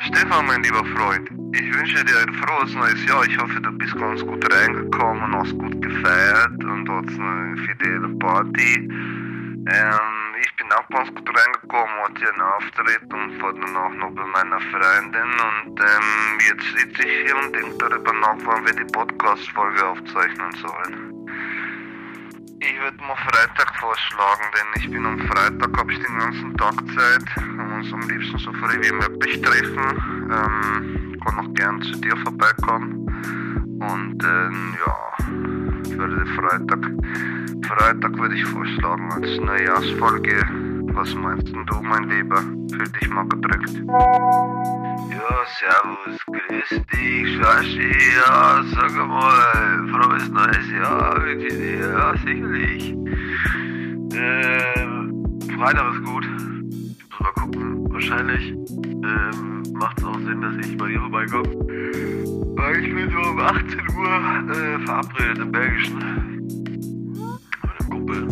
[0.00, 3.24] Stefan, mein lieber Freund, ich wünsche dir ein frohes neues Jahr.
[3.26, 8.88] Ich hoffe, du bist ganz gut reingekommen hast gut gefeiert und hast eine fidele Party.
[9.70, 14.24] Ähm, ich bin auch ganz gut reingekommen, hatte einen Auftritt und war danach noch bei
[14.26, 18.92] meiner Freundin und ähm, jetzt sitze ich hier und denke darüber nach, wann wir die
[18.92, 21.17] Podcast-Folge aufzeichnen sollen.
[22.60, 26.74] Ich würde mal Freitag vorschlagen, denn ich bin am Freitag, habe ich den ganzen Tag
[26.94, 30.28] Zeit und uns am liebsten so früh wie möglich treffen.
[30.30, 33.06] Ähm, kann auch gern zu dir vorbeikommen.
[33.80, 34.96] Und ähm, ja,
[35.84, 36.90] ich würde Freitag,
[37.64, 40.44] Freitag würde ich vorschlagen als Neujahrsfolge.
[40.94, 42.40] Was meinst denn du, mein Lieber?
[42.72, 43.82] Fühl dich mal gedrückt.
[45.06, 52.14] Ja, servus, grüß dich, Shashi, ja, sag mal, frohes neues Jahr wünsche ich dir, ja,
[52.18, 52.94] sicherlich.
[54.14, 56.26] Ähm, Freitag ist gut.
[56.26, 61.48] Muss mal gucken, wahrscheinlich ähm, macht es auch Sinn, dass ich bei dir vorbeikomme.
[62.56, 65.98] Weil ich bin so um 18 Uhr äh, verabredet im Belgischen.
[67.62, 68.22] Mit einem Kumpel.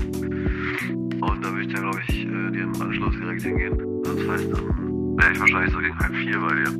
[1.21, 4.03] Und da will ich dann, glaube ich, äh, dir im Anschluss direkt hingehen.
[4.05, 6.73] Das heißt, dann wäre ich wahrscheinlich so gegen halb vier bei dir.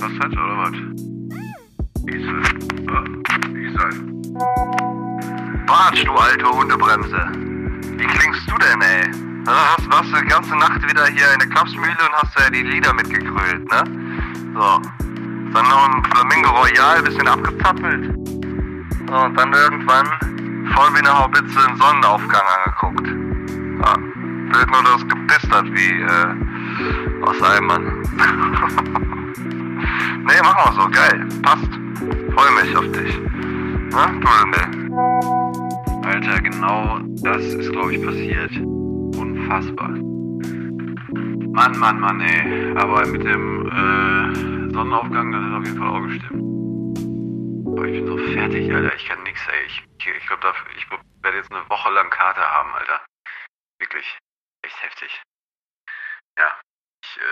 [0.00, 0.72] Was falsch oder was?
[2.04, 2.42] Diesel.
[2.86, 3.04] Ja,
[3.48, 3.90] Diesel.
[5.66, 7.28] Bartsch, du alte Hundebremse.
[7.96, 9.10] Wie klingst du denn, ey?
[9.46, 12.50] Ja, hast, warst du die ganze Nacht wieder hier in der Klapsmühle und hast ja
[12.50, 13.84] die Lieder mitgegrölt, ne?
[14.54, 14.80] So.
[15.52, 18.14] Dann noch ein Flamingo Royal, bisschen abgezappelt.
[19.08, 20.06] So, und dann irgendwann
[20.74, 23.06] voll wie eine Haubitze den Sonnenaufgang angeguckt.
[23.84, 23.94] Ja,
[24.52, 26.49] blöd nur, gepisst hat wie äh,
[27.22, 27.84] aus Eimern.
[30.26, 31.28] nee, machen wir so, geil.
[31.42, 31.70] Passt.
[32.34, 33.18] Freue mich auf dich.
[33.90, 34.62] Na, du René?
[36.06, 38.52] Alter, genau das ist, glaube ich, passiert.
[39.16, 39.90] Unfassbar.
[41.52, 42.76] Mann, Mann, Mann, ey.
[42.76, 46.42] Aber mit dem äh, Sonnenaufgang, das hat auf jeden Fall auch gestimmt.
[47.64, 48.94] Boah, ich bin so fertig, Alter.
[48.94, 49.66] Ich kann nix, ey.
[49.66, 50.86] Ich, ich, ich glaube, ich
[51.22, 53.00] werde jetzt eine Woche lang Karte haben, Alter.
[53.78, 54.18] Wirklich.
[54.62, 55.22] Echt heftig.
[56.38, 56.52] Ja.
[57.10, 57.22] Ich, äh,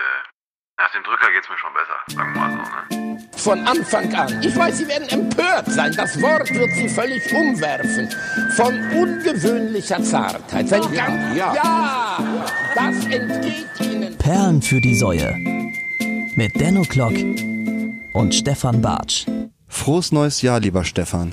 [0.77, 1.99] nach dem Drücker geht's mir schon besser.
[2.07, 3.19] Sagen wir mal so, ne?
[3.37, 4.43] Von Anfang an.
[4.43, 5.93] Ich weiß, Sie werden empört sein.
[5.95, 8.09] Das Wort wird Sie völlig umwerfen.
[8.55, 10.67] Von ungewöhnlicher Zartheit.
[10.67, 11.35] Sein Gang.
[11.35, 11.53] Ja.
[11.53, 12.17] ja,
[12.75, 14.17] das entgeht Ihnen.
[14.17, 15.33] Perlen für die Säue.
[16.35, 17.13] Mit Denno Klock
[18.13, 19.27] und Stefan Bartsch.
[19.67, 21.31] Frohes neues Jahr, lieber Stefan.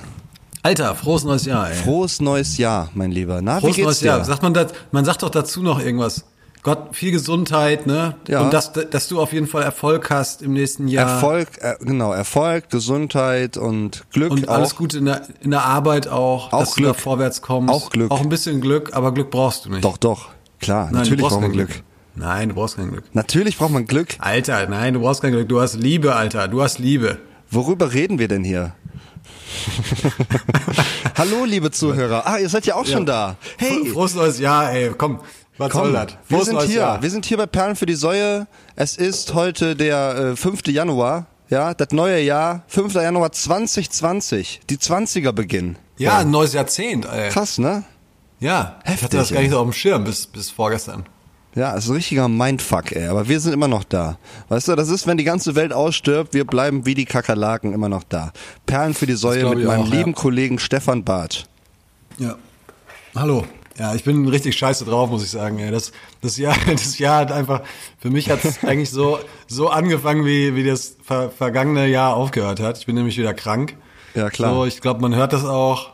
[0.62, 1.76] Alter, frohes neues Jahr, ey.
[1.76, 3.40] Frohes neues Jahr, mein Lieber.
[3.42, 4.06] Na, Frohes wie geht's neues dir?
[4.06, 4.24] Jahr.
[4.24, 6.24] Sagt man, das, man sagt doch dazu noch irgendwas.
[6.62, 8.16] Gott, viel Gesundheit, ne?
[8.26, 8.40] Ja.
[8.42, 11.08] Und dass, dass du auf jeden Fall Erfolg hast im nächsten Jahr.
[11.08, 14.54] Erfolg, äh, genau, Erfolg, Gesundheit und Glück Und auch.
[14.54, 17.00] alles Gute in der, in der Arbeit auch, Auch dass du da Glück.
[17.00, 17.72] vorwärts kommst.
[17.72, 18.10] Auch Glück.
[18.10, 19.84] Auch ein bisschen Glück, aber Glück brauchst du nicht.
[19.84, 20.30] Doch, doch,
[20.60, 21.82] klar, Nein, natürlich braucht man kein Glück.
[22.16, 23.04] Nein, du brauchst kein Glück.
[23.12, 24.16] Natürlich braucht man Glück.
[24.18, 25.48] Alter, nein, du brauchst kein Glück.
[25.48, 26.48] Du hast Liebe, Alter.
[26.48, 27.18] Du hast Liebe.
[27.50, 28.72] Worüber reden wir denn hier?
[31.16, 32.26] Hallo, liebe Zuhörer.
[32.26, 33.36] Ah, ihr seid ja auch schon da.
[33.58, 34.92] Hey, Frohes neues Jahr, ey.
[34.96, 35.20] Komm,
[35.58, 36.14] was soll komm, das?
[36.28, 36.80] wir sind hier.
[36.80, 37.02] Jahr.
[37.02, 38.46] Wir sind hier bei Perlen für die Säue.
[38.74, 40.66] Es ist heute der äh, 5.
[40.68, 41.26] Januar.
[41.48, 42.94] Ja, das neue Jahr, 5.
[42.94, 44.62] Januar 2020.
[44.68, 45.78] Die 20er beginnen.
[45.96, 47.30] Ja, ein neues Jahrzehnt, ey.
[47.30, 47.84] Krass, ne?
[48.40, 51.06] Ja, ich Heftig, hatte das gar nicht so auf dem Schirm bis, bis vorgestern.
[51.54, 53.06] Ja, es ist ein richtiger Mindfuck, ey.
[53.06, 54.18] Aber wir sind immer noch da.
[54.48, 57.88] Weißt du, das ist, wenn die ganze Welt ausstirbt, wir bleiben wie die Kakerlaken immer
[57.88, 58.32] noch da.
[58.66, 60.16] Perlen für die Säue mit ich meinem auch, lieben ja.
[60.16, 61.46] Kollegen Stefan Barth.
[62.18, 62.36] Ja.
[63.14, 63.46] Hallo.
[63.78, 65.58] Ja, ich bin richtig scheiße drauf, muss ich sagen.
[65.58, 65.70] Ey.
[65.70, 65.92] Das,
[66.22, 67.62] das, Jahr, das Jahr hat einfach,
[67.98, 72.60] für mich hat es eigentlich so, so angefangen, wie, wie das ver vergangene Jahr aufgehört
[72.60, 72.78] hat.
[72.78, 73.76] Ich bin nämlich wieder krank.
[74.14, 74.54] Ja, klar.
[74.54, 75.90] So, ich glaube, man hört das auch.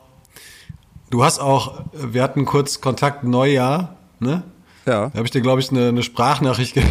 [1.11, 4.45] Du hast auch, wir hatten kurz Kontakt Neujahr, ne?
[4.87, 5.11] Ja.
[5.11, 6.83] Da habe ich dir, glaube ich, eine, eine Sprachnachricht ge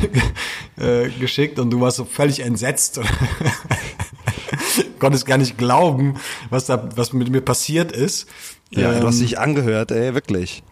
[0.78, 3.00] äh, geschickt und du warst so völlig entsetzt.
[5.00, 6.16] Konntest gar nicht glauben,
[6.50, 8.28] was da, was mit mir passiert ist.
[8.70, 10.64] Ja, du hast Ähm, dich angehört, ey, wirklich.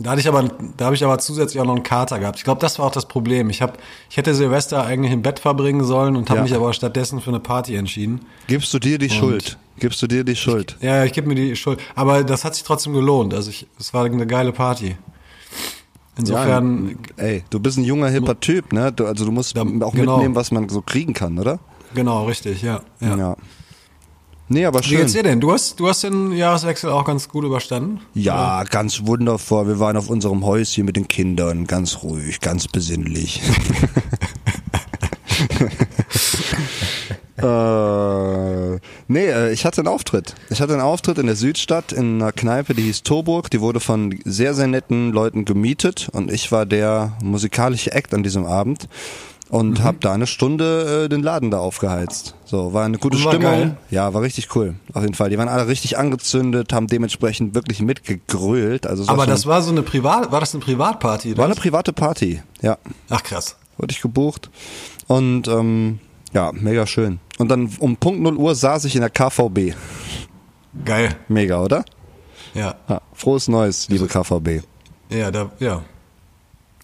[0.00, 2.38] Da hatte ich aber, da habe ich aber zusätzlich auch noch einen Kater gehabt.
[2.38, 3.50] Ich glaube, das war auch das Problem.
[3.50, 3.74] Ich habe,
[4.08, 6.42] ich hätte Silvester eigentlich im Bett verbringen sollen und habe Ja.
[6.44, 8.20] mich aber stattdessen für eine Party entschieden.
[8.46, 9.58] Gibst du dir die Schuld?
[9.78, 10.76] Gibst du dir die Schuld?
[10.80, 11.80] Ja, ich gebe mir die Schuld.
[11.94, 13.32] Aber das hat sich trotzdem gelohnt.
[13.34, 14.96] Also ich, es war eine geile Party.
[16.18, 18.92] Insofern, Ja, ey, du bist ein junger, hipper Typ, ne?
[18.92, 20.16] Du, also du musst Ja, auch genau.
[20.16, 21.58] mitnehmen, was man so kriegen kann, oder?
[21.94, 22.82] genau, richtig, ja.
[23.00, 23.36] ja.
[24.52, 24.98] Nee, aber Wie schön.
[24.98, 25.38] geht's dir denn?
[25.38, 28.00] Du hast, du hast den Jahreswechsel auch ganz gut überstanden?
[28.14, 29.68] Ja, ganz wundervoll.
[29.68, 33.40] Wir waren auf unserem Häuschen mit den Kindern, ganz ruhig, ganz besinnlich.
[37.36, 40.34] äh, nee, äh, ich hatte einen Auftritt.
[40.50, 43.52] Ich hatte einen Auftritt in der Südstadt in einer Kneipe, die hieß Toburg.
[43.52, 48.24] Die wurde von sehr, sehr netten Leuten gemietet und ich war der musikalische Act an
[48.24, 48.88] diesem Abend.
[49.50, 52.34] Und hab da eine Stunde äh, den Laden da aufgeheizt.
[52.44, 53.50] So, war eine gute war Stimmung.
[53.52, 53.76] geil?
[53.90, 54.74] Ja, war richtig cool.
[54.94, 55.28] Auf jeden Fall.
[55.30, 58.86] Die waren alle richtig angezündet, haben dementsprechend wirklich mitgegrölt.
[58.86, 61.36] Also Aber das war so eine Privat, war das eine Privatparty?
[61.36, 61.60] war eine Oder?
[61.62, 62.42] private Party.
[62.62, 63.56] Ja, Ach krass.
[63.76, 64.50] wurde ich gebucht
[65.08, 65.98] und ähm,
[66.32, 67.18] ja, mega schön.
[67.38, 69.74] Und dann um Punkt 0 Uhr saß ich in der KVB.
[70.84, 71.16] Geil.
[71.28, 71.84] Mega, oder?
[72.54, 72.76] Ja.
[72.88, 74.62] Ja, frohes Neues, liebe KVB.
[75.10, 75.82] Ja, da, ja.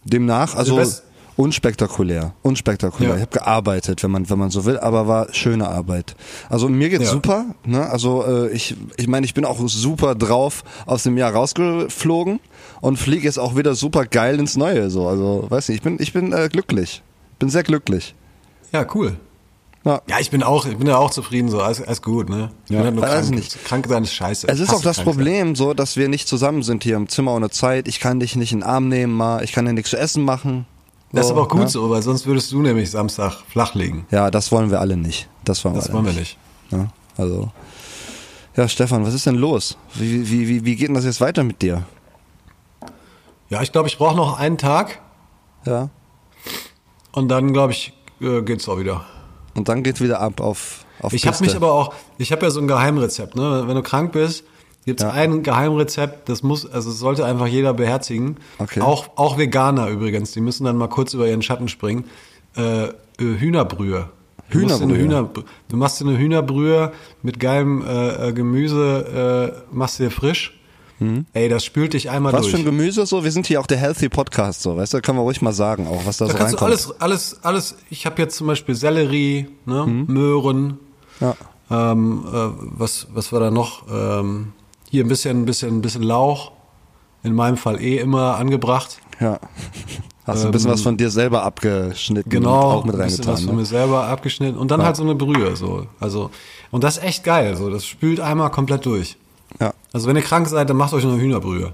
[0.05, 1.05] Demnach, also Silvest-
[1.37, 3.11] unspektakulär, unspektakulär.
[3.11, 3.15] Ja.
[3.17, 6.17] Ich habe gearbeitet, wenn man wenn man so will, aber war schöne Arbeit.
[6.49, 7.11] Also mir geht's Ja.
[7.11, 7.45] super.
[7.65, 7.89] Ne?
[7.89, 12.41] Also äh, ich ich meine, ich bin auch super drauf aus dem Jahr rausgeflogen
[12.81, 14.91] und fliege jetzt auch wieder super geil ins Neue.
[14.91, 17.03] So, also weiß nicht, ich bin ich bin äh, glücklich,
[17.39, 18.15] bin sehr glücklich.
[18.73, 19.17] Ja, cool.
[19.85, 20.01] Ja.
[20.09, 22.51] Ja, ich bin auch, ich bin ja auch zufrieden, so, alles, alles gut, ne?
[22.65, 23.31] Ich Ja, bin halt nur krank.
[23.31, 23.65] nicht.
[23.65, 24.49] Krank sein ist scheiße.
[24.49, 25.05] Es ist auch das krank sein.
[25.05, 27.87] Problem so, dass wir nicht zusammen sind hier im Zimmer ohne Zeit.
[27.87, 29.45] Ich kann dich nicht in den Arm nehmen, mal.
[29.45, 30.67] Ich kann dir nichts zu essen machen.
[31.13, 31.69] Das ist aber auch gut ne?
[31.69, 34.07] so, weil sonst würdest du nämlich Samstag flach liegen.
[34.11, 35.29] Ja, das wollen wir alle nicht.
[35.45, 36.37] Das wollen wir, Das alle wollen wir nicht.
[36.71, 37.51] Ja, also.
[38.57, 39.77] Ja, Stefan, was ist denn los?
[39.95, 41.85] Wie, wie, wie, wie geht denn das jetzt weiter mit dir?
[43.49, 45.01] Ja, ich glaube, ich brauche noch einen Tag
[45.65, 45.91] Ja.
[47.13, 49.05] und dann, glaube ich, äh, geht's auch wieder.
[49.55, 52.51] Und dann geht's wieder ab auf, auf Ich habe mich aber auch, ich habe ja
[52.51, 53.65] so ein Geheimrezept, ne?
[53.67, 54.45] Wenn du krank bist,
[54.87, 55.11] gibt's Ja.
[55.11, 58.37] ein Geheimrezept, das muss, also das sollte einfach jeder beherzigen.
[58.59, 58.81] Okay.
[58.81, 62.05] Auch, auch Veganer übrigens, die müssen dann mal kurz über ihren Schatten springen.
[62.57, 64.09] Äh, äh, Hühnerbrühe.
[64.51, 64.97] Du Hühnerbrühe.
[64.97, 65.29] Hühner,
[65.69, 66.93] du machst dir eine Hühnerbrühe
[67.23, 70.53] mit geilem äh, äh, Gemüse, äh, machst dir frisch.
[71.35, 72.37] Ey, das spült dich einmal Mhm.
[72.39, 72.53] Was durch.
[72.55, 73.23] für ein Gemüse so?
[73.23, 75.03] Wir sind hier auch der Healthy Podcast so, weißt du?
[75.03, 76.63] Können wir ruhig mal sagen, auch was da, Da so reinkommt.
[76.63, 77.77] alles, alles, alles.
[77.91, 80.79] Ich habe jetzt zum Beispiel Sellerie, ne, Möhren.
[81.21, 81.35] Ja.
[81.71, 82.37] Ähm, äh,
[82.79, 83.83] was, was war da noch?
[83.93, 84.53] Ähm,
[84.91, 86.53] hier ein bisschen, ein bisschen, ein bisschen Lauch.
[87.23, 88.99] In meinem Fall eh immer angebracht.
[89.21, 89.41] Ja.
[90.27, 92.71] Hast du ein bisschen was von dir selber abgeschnitten Ähm, Genau.
[92.71, 93.47] und auch mit ein bisschen was reingetan.
[93.47, 93.67] von mir Ne?
[93.67, 95.87] selber abgeschnitten und dann halt so eine Brühe, so.
[96.01, 96.31] Also,
[96.71, 97.71] und das ist echt geil, so.
[97.71, 99.17] Das spült einmal komplett durch.
[99.61, 101.73] Ja, Also, wenn ihr krank seid, dann macht euch eine Hühnerbrühe.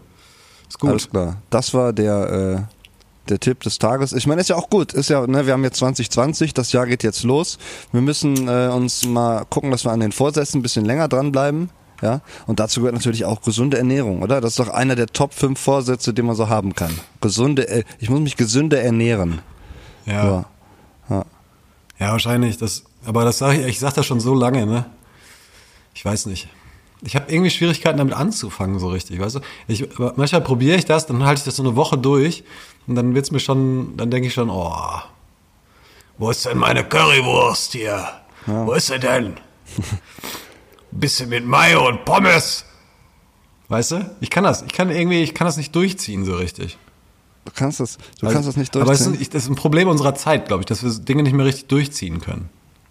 [0.68, 0.90] Ist gut.
[0.90, 1.36] alles klar.
[1.50, 4.12] Das war der, äh, der Tipp des Tages.
[4.12, 4.92] Ich meine, ist ja auch gut.
[4.94, 7.58] Ist ja, ne, wir haben jetzt 2020, das Jahr geht jetzt los.
[7.92, 11.70] Wir müssen äh, uns mal gucken, dass wir an den Vorsätzen ein bisschen länger dranbleiben.
[12.02, 14.40] Ja, und dazu gehört natürlich auch gesunde Ernährung, oder?
[14.40, 16.98] Das ist doch einer der Top 5 Vorsätze, den man so haben kann.
[17.20, 19.40] Gesunde, äh, ich muss mich gesünder ernähren.
[20.04, 20.44] Ja.
[21.08, 21.24] Ja.
[22.00, 22.58] Ja, wahrscheinlich.
[22.58, 24.86] Das, aber das sage ich, ich sag das schon so lange, ne?
[25.94, 26.48] Ich weiß nicht.
[27.02, 29.40] Ich habe irgendwie Schwierigkeiten damit anzufangen, so richtig, weißt du?
[29.68, 32.42] Ich, manchmal probiere ich das, dann halte ich das so eine Woche durch
[32.88, 34.76] und dann wird's mir schon, dann denke ich schon, oh,
[36.18, 38.08] wo ist denn meine Currywurst hier?
[38.46, 39.34] Wo ist sie denn?
[40.92, 42.64] Bisschen mit Mayo und Pommes.
[43.68, 44.10] Weißt du?
[44.20, 46.76] Ich kann das, ich kann irgendwie, ich kann das nicht durchziehen so richtig.
[47.44, 49.20] Du kannst das, du Also- kannst das nicht Aber es durchziehen.
[49.20, 51.66] ist, das ist ein Problem unserer Zeit, glaube ich, dass wir Dinge nicht mehr richtig
[51.68, 52.50] durchziehen können.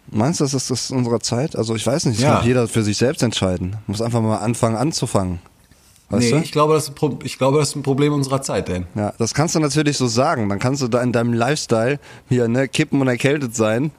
[0.09, 1.55] Meinst du, das ist das unserer Zeit?
[1.55, 2.37] Also ich weiß nicht, das Ja.
[2.37, 3.77] kann jeder für sich selbst entscheiden.
[3.87, 5.39] Muss einfach mal anfangen anzufangen.
[6.09, 6.37] Weißt nee, du?
[6.43, 8.87] ich glaube, das ist, ein ich glaube, das ist ein Problem unserer Zeit, denn.
[8.95, 10.49] Ja, das kannst du natürlich so sagen.
[10.49, 13.91] Dann kannst du da in deinem Lifestyle hier, ne, kippen und erkältet sein.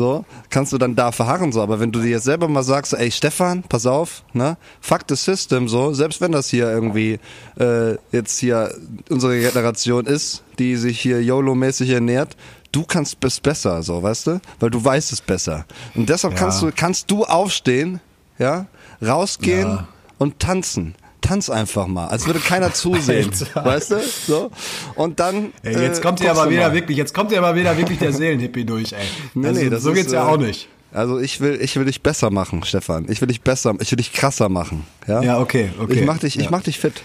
[0.00, 1.60] So, kannst du dann da verharren so.
[1.60, 5.14] Aber wenn du dir jetzt selber mal sagst, ey Stefan, pass auf, ne, fuck the
[5.14, 7.18] system so, selbst wenn das hier irgendwie
[7.58, 8.74] äh, jetzt hier
[9.10, 12.34] unsere Generation ist, die sich hier YOLO-mäßig ernährt,
[12.72, 14.40] du kannst es besser, so, weißt du?
[14.58, 15.66] Weil du weißt es besser.
[15.94, 16.38] Und deshalb Ja.
[16.40, 18.00] kannst du, kannst du aufstehen,
[18.38, 18.68] ja,
[19.06, 19.88] rausgehen Ja.
[20.16, 20.94] und tanzen.
[21.20, 24.00] Tanz einfach mal, als würde keiner zusehen, weißt du?
[24.26, 24.50] So.
[24.94, 25.52] Und dann.
[25.62, 26.74] Ey, jetzt äh, kommt hier guckst aber wieder mal.
[26.74, 28.98] wirklich, jetzt kommt hier aber wieder wirklich der Seelenhippie durch, ey.
[29.34, 30.68] Nee, also, nee, das so ist, geht's ja äh, auch nicht.
[30.92, 33.06] Also ich will, ich will dich besser machen, Stefan.
[33.08, 34.84] Ich will dich besser, ich will dich krasser machen.
[35.06, 36.00] Ja, Ja, okay, okay.
[36.00, 36.50] Ich mach dich, ich Ja.
[36.50, 37.02] mach dich fit.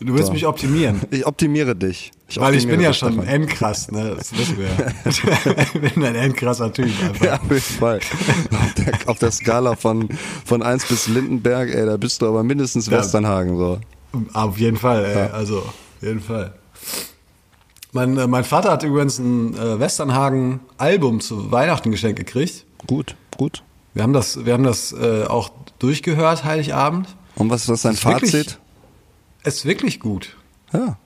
[0.00, 0.32] Du willst so.
[0.32, 1.00] mich optimieren.
[1.10, 2.12] Ich optimiere dich.
[2.36, 3.26] Weil ich bin ja schon Stefan.
[3.28, 4.14] endkrass, ne?
[4.16, 4.92] Das wissen wir ja.
[5.74, 7.24] ich bin ein endkrasser Typ einfach.
[7.24, 8.00] Ja, auf jeden Fall.
[8.52, 10.08] auf, der, auf der Skala von,
[10.44, 12.98] von 1 bis Lindenberg, ey, da bist du aber mindestens Ja.
[12.98, 13.80] Westernhagen, so.
[14.34, 15.30] Auf jeden Fall, ey.
[15.32, 16.52] Also, auf jeden Fall.
[17.92, 22.64] Mein, äh, mein Vater hat übrigens ein äh, Westernhagen-Album zu Weihnachten geschenkt gekriegt.
[22.86, 23.62] Gut, gut.
[23.94, 27.08] Wir haben das, wir haben das äh, auch durchgehört, Heiligabend.
[27.36, 28.58] Und was ist dein ist wirklich- Fazit?
[29.48, 30.36] Ist wirklich gut.
[30.72, 30.96] Ja.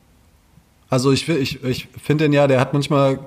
[0.91, 3.19] Also ich, ich, ich finde den ja, der hat manchmal,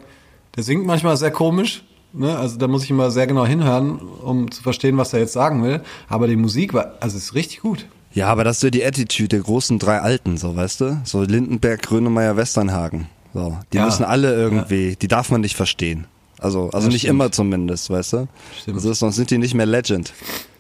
[0.55, 1.83] der singt manchmal sehr komisch.
[2.13, 2.37] Ne?
[2.37, 5.63] Also da muss ich immer sehr genau hinhören, um zu verstehen, was er jetzt sagen
[5.63, 5.81] will.
[6.07, 7.85] Aber die Musik war, also ist richtig gut.
[8.13, 11.01] Ja, aber das ist so die Attitude der großen drei Alten, so, weißt du?
[11.03, 13.07] So Lindenberg, Grönemeyer, Westernhagen.
[13.33, 13.57] So.
[13.73, 13.85] Die Ja.
[13.85, 16.05] müssen alle irgendwie, die darf man nicht verstehen.
[16.39, 17.09] Also, also Ja, nicht stimmt.
[17.15, 18.27] immer zumindest, weißt du?
[18.61, 18.77] Stimmt.
[18.77, 20.13] Also, sonst sind die nicht mehr Legend.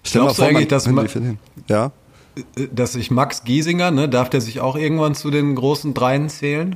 [0.03, 1.37] Stell Glaubst du eigentlich, dass hören ma- die viel hin.
[1.69, 1.91] Ja?
[2.73, 6.75] Dass sich Max Giesinger, ne, darf der sich auch irgendwann zu den großen Dreien zählen?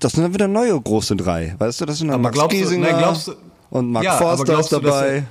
[0.00, 1.86] Das sind dann wieder neue große drei, weißt du?
[1.86, 2.90] Das sind dann Aber Max glaubst du, Giesinger.
[2.90, 3.32] nein, glaubst du,
[3.70, 5.08] Und Mark Ja, Forster ist du, dabei.
[5.18, 5.24] er-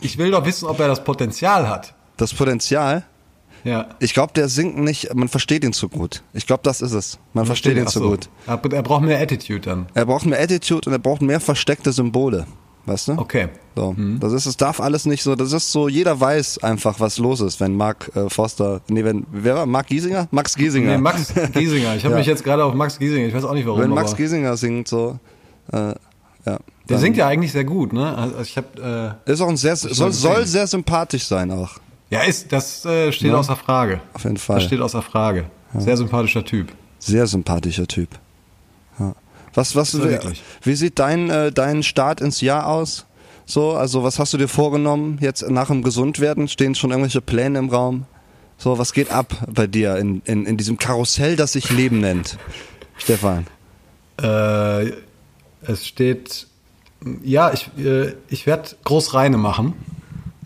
[0.00, 1.94] Ich will doch wissen, ob er das Potenzial hat.
[2.16, 3.04] Das Potenzial.
[3.64, 3.86] Ja.
[3.98, 6.22] Ich glaube, der singt nicht, man versteht ihn zu gut.
[6.34, 7.18] Ich glaube, das ist es.
[7.32, 8.10] Man versteht ihn Ach zu so.
[8.10, 8.28] gut.
[8.46, 9.86] Aber Er braucht mehr Attitude dann.
[9.94, 12.46] Er braucht mehr Attitude und er braucht mehr versteckte Symbole.
[12.86, 13.12] Weißt du?
[13.12, 13.48] Okay.
[13.76, 17.18] So, das ist, es darf alles nicht so, das ist so, jeder weiß einfach, was
[17.18, 20.28] los ist, wenn Mark äh, Forster, nee, wenn, wer war, Mark Giesinger?
[20.30, 20.92] Max Giesinger.
[20.92, 21.96] Nee, Max Giesinger.
[21.96, 22.18] Ich habe Ja.
[22.18, 23.80] mich jetzt gerade auf Max Giesinger, ich weiß auch nicht warum.
[23.80, 25.18] wenn Max Giesinger singt, so,
[25.72, 25.76] äh,
[26.46, 26.58] ja.
[26.88, 28.16] der singt ja eigentlich sehr gut, ne?
[28.16, 31.76] Also ich habe Ist auch ein sehr, soll, soll sehr sympathisch sein auch.
[32.10, 33.38] äh, ja ist das äh, steht Ja.
[33.38, 34.00] außer Frage.
[34.12, 34.56] Auf jeden Fall.
[34.56, 35.46] Das steht außer Frage.
[35.78, 36.68] Sehr sympathischer Typ.
[37.00, 38.10] Sehr sympathischer Typ.
[39.54, 40.18] Was, was, wie,
[40.62, 43.06] wie sieht dein, äh, dein Start ins Jahr aus?
[43.46, 46.48] So, also was hast du dir vorgenommen jetzt nach dem Gesundwerden?
[46.48, 48.06] Stehen schon irgendwelche Pläne im Raum?
[48.56, 52.38] So, was geht ab bei dir in, in, in diesem Karussell, das sich Leben nennt?
[52.96, 53.46] Stefan.
[54.20, 54.92] Äh,
[55.62, 56.46] es steht,
[57.22, 59.74] ja, ich, äh, ich werde Großreine machen.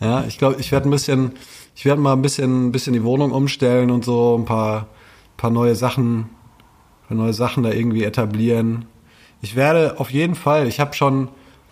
[0.00, 1.32] Ja, ich glaube, ich werde ein bisschen,
[1.74, 4.88] ich werde mal ein bisschen, ein bisschen die Wohnung umstellen und so, ein paar,
[5.36, 6.30] paar neue Sachen,
[7.08, 8.86] paar neue Sachen da irgendwie etablieren.
[9.40, 11.28] Ich werde auf jeden Fall, ich habe schon,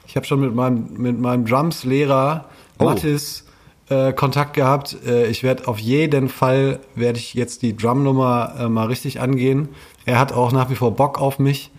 [0.07, 2.47] ich habe schon mit meinem, mit meinem Drums-Lehrer
[2.79, 2.85] Oh.
[2.85, 3.45] Mattis
[3.89, 4.97] äh, Kontakt gehabt.
[5.07, 9.69] Äh, ich werde auf jeden Fall, werde ich jetzt die Drumnummer äh, mal richtig angehen.
[10.05, 11.71] Er hat auch nach wie vor Bock auf mich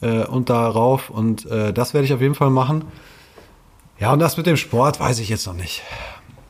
[0.00, 2.84] äh, und darauf und äh, das werde ich auf jeden Fall machen.
[3.98, 5.82] Ja, und das mit dem Sport weiß ich jetzt noch nicht.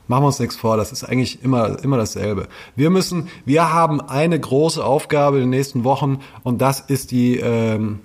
[0.09, 2.47] Machen wir uns nichts vor, das ist eigentlich immer, immer dasselbe.
[2.77, 7.39] Wir müssen, wir haben eine große Aufgabe in den nächsten Wochen und das ist die,
[7.39, 8.01] ähm,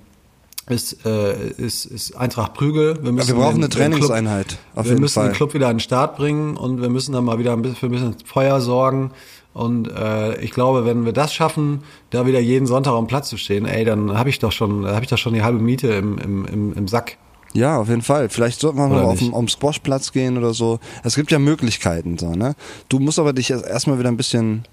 [0.70, 2.98] ist, äh, ist, ist Eintracht Prügel.
[3.04, 5.30] Wir, müssen wir brauchen den- eine den Club- Trainingseinheit, auf wir jeden müssen Fall.
[5.30, 7.76] den Club wieder an den Start bringen und wir müssen dann mal wieder ein bisschen,
[7.78, 9.12] für ein bisschen Feuer sorgen.
[9.54, 13.36] Und äh, ich glaube, wenn wir das schaffen, da wieder jeden Sonntag am Platz zu
[13.38, 16.18] stehen, ey, dann habe ich doch schon, habe ich doch schon die halbe Miete im,
[16.20, 17.18] im, im, im Sack.
[17.54, 18.30] Ja, auf jeden Fall.
[18.30, 20.80] Vielleicht sollten wir mal auf den, aufs Squashplatz gehen oder so.
[21.04, 22.56] Es gibt ja Möglichkeiten, so, ne?
[22.88, 24.64] Du musst aber dich erst- erstmal wieder ein bisschen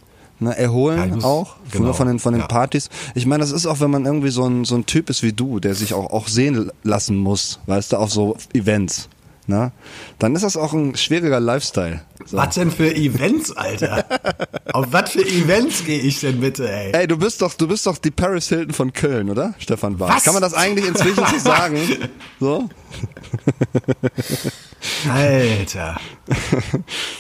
[0.41, 2.47] ne, erholen Ja, muss- auch genau, von den, von den ja.
[2.47, 2.89] Partys.
[3.15, 5.33] Ich meine, das ist auch, wenn man irgendwie so ein, so ein Typ ist wie
[5.33, 9.09] du, der sich auch, auch sehen lassen muss, weißt du, auf so Events.
[9.47, 9.73] Ne?
[10.19, 12.03] Dann ist das auch ein schwieriger Lifestyle.
[12.27, 12.37] So.
[12.37, 14.05] Was denn für Events, Alter?
[14.75, 16.93] Auf was für Events gehe ich denn bitte, ey?
[16.93, 19.55] Ey, du bist doch, du bist doch die Paris Hilton von Köln, oder?
[19.59, 20.17] Stefan Barth.
[20.17, 20.25] Was?
[20.25, 21.79] Kann man das eigentlich inzwischen so sagen?
[22.41, 22.69] So?
[25.11, 26.01] Alter.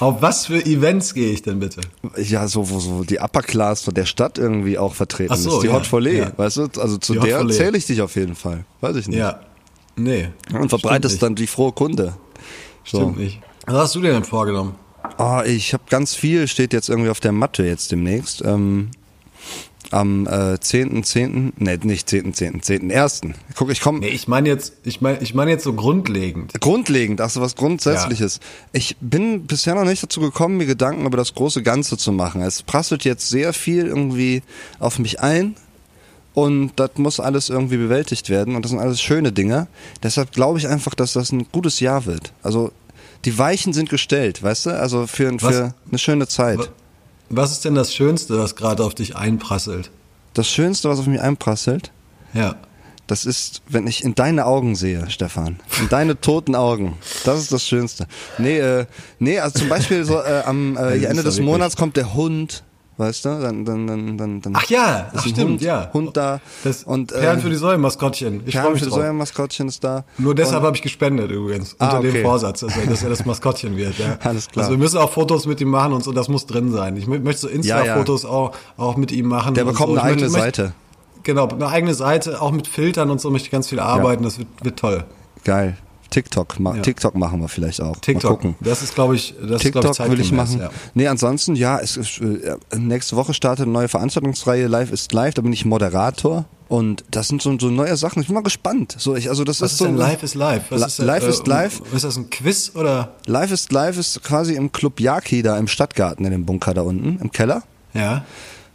[0.00, 1.80] Auf was für Events gehe ich denn bitte?
[2.16, 5.56] Ja, so, wo so die Upper Class von der Stadt irgendwie auch vertreten Ach so,
[5.56, 5.62] ist.
[5.62, 6.32] Die ja, Hot Follet, ja.
[6.36, 6.68] weißt du?
[6.80, 8.64] Also zu Die der zähle ich dich auf jeden Fall.
[8.80, 9.18] Weiß ich nicht.
[9.18, 9.40] Ja.
[9.96, 10.28] Nee.
[10.52, 12.04] Und verbreitest dann die frohe Kunde.
[12.04, 12.14] nicht.
[12.84, 13.40] Stimmt nicht.
[13.66, 14.74] Was hast du dir denn vorgenommen?
[15.18, 18.42] Oh, ich habe ganz viel, steht jetzt irgendwie auf der Matte jetzt demnächst.
[18.44, 18.90] Ähm,
[19.90, 23.32] am äh, 10.10., ne, nicht 10.10., 10.1.
[23.56, 26.52] Guck, ich komme Nee, ich meine jetzt, ich meine, ich meine jetzt so grundlegend.
[26.60, 28.40] Grundlegend, ach so was Grundsätzliches.
[28.72, 32.42] Ich bin bisher noch nicht dazu gekommen, mir Gedanken über das große Ganze zu machen.
[32.42, 34.42] Es prasselt jetzt sehr viel irgendwie
[34.78, 35.54] auf mich ein
[36.34, 39.68] und das muss alles irgendwie bewältigt werden und das sind alles schöne Dinge.
[40.02, 42.32] Deshalb glaube ich einfach, dass das ein gutes Jahr wird.
[42.42, 42.72] Also
[43.24, 44.70] die Weichen sind gestellt, weißt du?
[44.78, 46.58] Also für, Was- für eine schöne Zeit.
[46.58, 46.70] Was
[47.52, 49.90] ist denn das Schönste, was gerade auf dich einprasselt?
[50.34, 51.92] Das Schönste, was auf mich einprasselt,
[52.32, 52.56] Ja.
[53.06, 55.58] Das ist, wenn ich in deine Augen sehe, Stefan.
[55.80, 56.98] In deine toten Augen.
[57.24, 58.06] Das ist das Schönste.
[58.36, 58.84] Nee, äh,
[59.18, 62.64] nee, also zum Beispiel so äh, am äh, Ende des Monats kommt der Hund,
[62.98, 63.28] weißt du?
[63.40, 65.90] Dann, dann, dann, dann, dann Ach ja, ach ein stimmt, Hund, ja.
[65.92, 66.40] Hund da.
[66.64, 68.42] Das und äh, Perlen für die Säule Maskottchen.
[68.44, 69.00] Ich freue mich für die drauf.
[69.00, 70.04] Säulenmaskottchen ist da.
[70.18, 71.76] Nur deshalb habe ich gespendet übrigens.
[71.78, 72.12] Ah, unter okay.
[72.12, 73.98] dem Vorsatz, dass er, dass er das Maskottchen wird.
[73.98, 74.18] Ja.
[74.22, 74.64] Alles klar.
[74.66, 76.96] Also wir müssen auch Fotos mit ihm machen und so, das muss drin sein.
[76.96, 79.54] Ich mö- möchte so Insta-Fotos auch, auch mit ihm machen.
[79.54, 79.98] Der bekommt so.
[79.98, 80.72] eine eigene möchte, Seite.
[81.22, 84.22] Genau, eine eigene Seite, auch mit Filtern und so möchte ich ganz viel arbeiten.
[84.22, 85.04] Das wird, wird toll.
[85.44, 85.76] Geil.
[86.10, 86.72] TikTok, Ja.
[86.82, 87.94] TikTok machen wir vielleicht auch.
[87.94, 88.54] Mal TikTok, gucken.
[88.60, 90.58] das ist, glaube ich, das ist, TikTok ich, will ich machen.
[90.60, 90.70] Ja.
[90.94, 95.34] Nee, ansonsten, ja, es ist, äh, nächste Woche startet eine neue Veranstaltungsreihe Live ist live,
[95.34, 98.20] da bin ich Moderator und das sind so, so neue Sachen.
[98.20, 98.94] Ich bin mal gespannt.
[98.98, 100.64] So, ich, also das Was ist ist so denn Live is Live?
[100.70, 101.80] Was ist, äh, Live äh, is Live?
[101.94, 103.14] Ist das ein Quiz oder?
[103.26, 106.82] Live ist live ist quasi im Club Yaki da im Stadtgarten in dem Bunker da
[106.82, 107.62] unten im Keller.
[107.94, 108.24] Ja.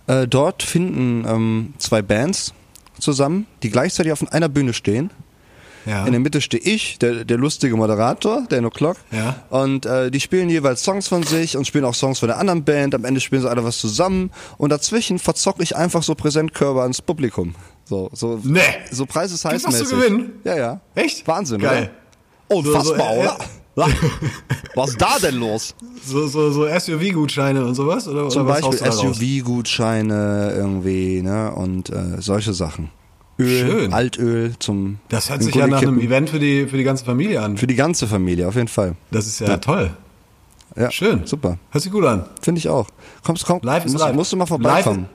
[0.08, 2.54] Äh, dort finden ähm, zwei Bands
[3.00, 5.12] zusammen, die gleichzeitig auf einer Bühne stehen.
[5.86, 6.06] Ja.
[6.06, 8.96] In der Mitte stehe ich, der, der lustige Moderator, Dan O'Clock.
[9.12, 9.36] Ja.
[9.50, 12.64] Und äh, die spielen jeweils Songs von sich und spielen auch Songs von der anderen
[12.64, 12.96] Band.
[12.96, 14.32] Am Ende spielen sie alle was zusammen.
[14.58, 17.56] Und dazwischen verzocke ich einfach so Präsentkörper ans Publikum.
[17.86, 18.62] So, so, Nee.
[18.92, 19.88] so Preis was heißmäßig.
[19.88, 20.32] zu gewinnen?
[20.44, 20.80] Ja, ja.
[20.96, 21.28] Echt?
[21.28, 21.92] Wahnsinn, Geil.
[22.50, 22.58] oder?
[22.58, 23.38] Unfassbar, So, so, oder?
[24.76, 25.74] Was ist da denn los?
[26.06, 28.08] So, so, so SUV-Gutscheine und sowas?
[28.08, 28.92] Oder, Zum oder Beispiel?
[28.92, 31.52] SUV-Gutscheine irgendwie, ne?
[31.54, 32.90] Und äh, solche Sachen.
[33.40, 33.94] Öl, Schön.
[33.94, 36.08] Altöl zum Das hört sich ja nach einem Gully-Kippen.
[36.08, 37.58] Event für die, für die ganze Familie an.
[37.58, 38.96] Für die ganze Familie, auf jeden Fall.
[39.12, 39.92] Das ist ja, toll.
[40.76, 41.26] Ja, Schön.
[41.26, 41.58] Super.
[41.72, 42.26] Hört sich gut an.
[42.42, 42.88] Finde ich auch.
[43.24, 44.16] Kommst, komm, Live ist musst, live.
[44.16, 45.08] musst du mal vorbeikommen.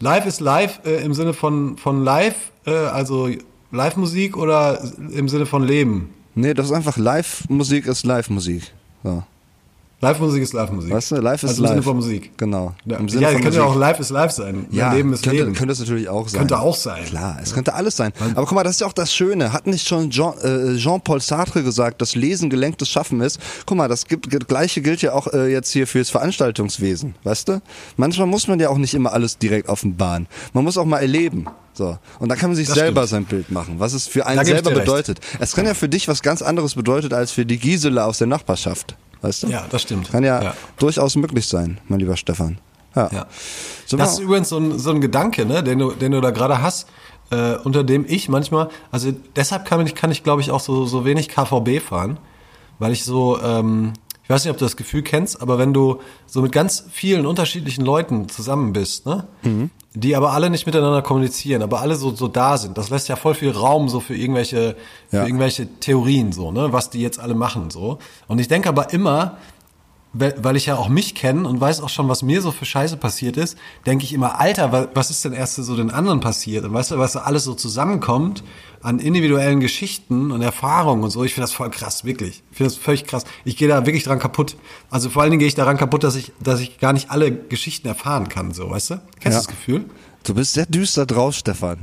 [0.00, 3.28] Live, live ist live äh, im Sinne von, von live, äh, also
[3.72, 4.80] Live-Musik oder
[5.12, 6.10] im Sinne von Leben?
[6.34, 8.72] Nee, das ist einfach Live-Musik ist Live-Musik.
[9.02, 9.22] So.
[10.06, 10.92] Live-Musik ist Live-Musik.
[10.92, 11.70] Weißt du, live ist also live.
[11.70, 12.38] Im Sinne von Musik.
[12.38, 12.74] Genau.
[12.84, 13.76] Ja, Im Sinne ja von könnte ja Musik.
[13.76, 14.66] auch Live ist Live sein.
[14.70, 15.54] Ja, Leben ist könnte, Leben.
[15.54, 16.38] könnte es natürlich auch sein.
[16.40, 17.04] Könnte auch sein.
[17.04, 18.12] Klar, es könnte alles sein.
[18.34, 19.52] Aber guck mal, das ist ja auch das Schöne.
[19.52, 23.40] Hat nicht schon Jean, äh, Jean-Paul Sartre gesagt, dass Lesen gelenktes Schaffen ist?
[23.66, 27.60] Guck mal, das gibt, gleiche gilt ja auch äh, jetzt hier fürs Veranstaltungswesen, weißt du?
[27.96, 30.26] Manchmal muss man ja auch nicht immer alles direkt offenbaren.
[30.52, 31.46] Man muss auch mal erleben.
[31.74, 31.98] So.
[32.20, 33.10] Und dann kann man sich Das selber stimmt.
[33.10, 35.20] sein Bild machen, was es für einen Da selber bedeutet.
[35.40, 38.28] Es kann ja für dich was ganz anderes bedeuten als für die Gisela aus der
[38.28, 38.96] Nachbarschaft.
[39.22, 39.46] Weißt du?
[39.48, 40.10] Ja, das stimmt.
[40.10, 40.54] Kann ja, Ja.
[40.78, 42.58] durchaus möglich sein, mein lieber Stefan.
[42.94, 43.08] Ja.
[43.12, 43.26] Ja.
[43.86, 46.30] So, Das ist übrigens so ein, so ein Gedanke, ne, den du, den du da
[46.30, 46.88] gerade hast,
[47.30, 50.86] äh, unter dem ich manchmal, also deshalb kann ich, kann ich glaube ich auch so,
[50.86, 52.18] so wenig KVB fahren,
[52.78, 53.92] weil ich so, ähm,
[54.24, 57.26] ich weiß nicht, ob du das Gefühl kennst, aber wenn du so mit ganz vielen
[57.26, 59.70] unterschiedlichen Leuten zusammen bist, ne, Mhm.
[59.98, 63.16] Die aber alle nicht miteinander kommunizieren, aber alle so, so da sind, das lässt ja
[63.16, 64.76] voll viel Raum so für irgendwelche,
[65.10, 65.22] Ja.
[65.22, 67.98] für irgendwelche Theorien, so, ne, was die jetzt alle machen, so.
[68.28, 69.38] Und ich denke aber immer,
[70.12, 72.96] weil ich ja auch mich kenne und weiß auch schon, was mir so für Scheiße
[72.96, 76.64] passiert ist, denke ich immer, Alter, wa- was ist denn erst so den anderen passiert?
[76.64, 78.42] Und weißt du, was da alles so zusammenkommt
[78.86, 82.42] an individuellen Geschichten und Erfahrungen und so, ich finde das voll krass, wirklich.
[82.52, 83.24] Ich finde das völlig krass.
[83.44, 84.56] Ich gehe da wirklich dran kaputt.
[84.90, 87.32] Also vor allen Dingen gehe ich daran kaputt, dass ich, dass ich gar nicht alle
[87.32, 88.94] Geschichten erfahren kann, so, weißt du?
[89.20, 89.36] Kennst du Ja.
[89.36, 89.84] das Gefühl?
[90.22, 91.78] Du bist sehr düster drauf, Stefan.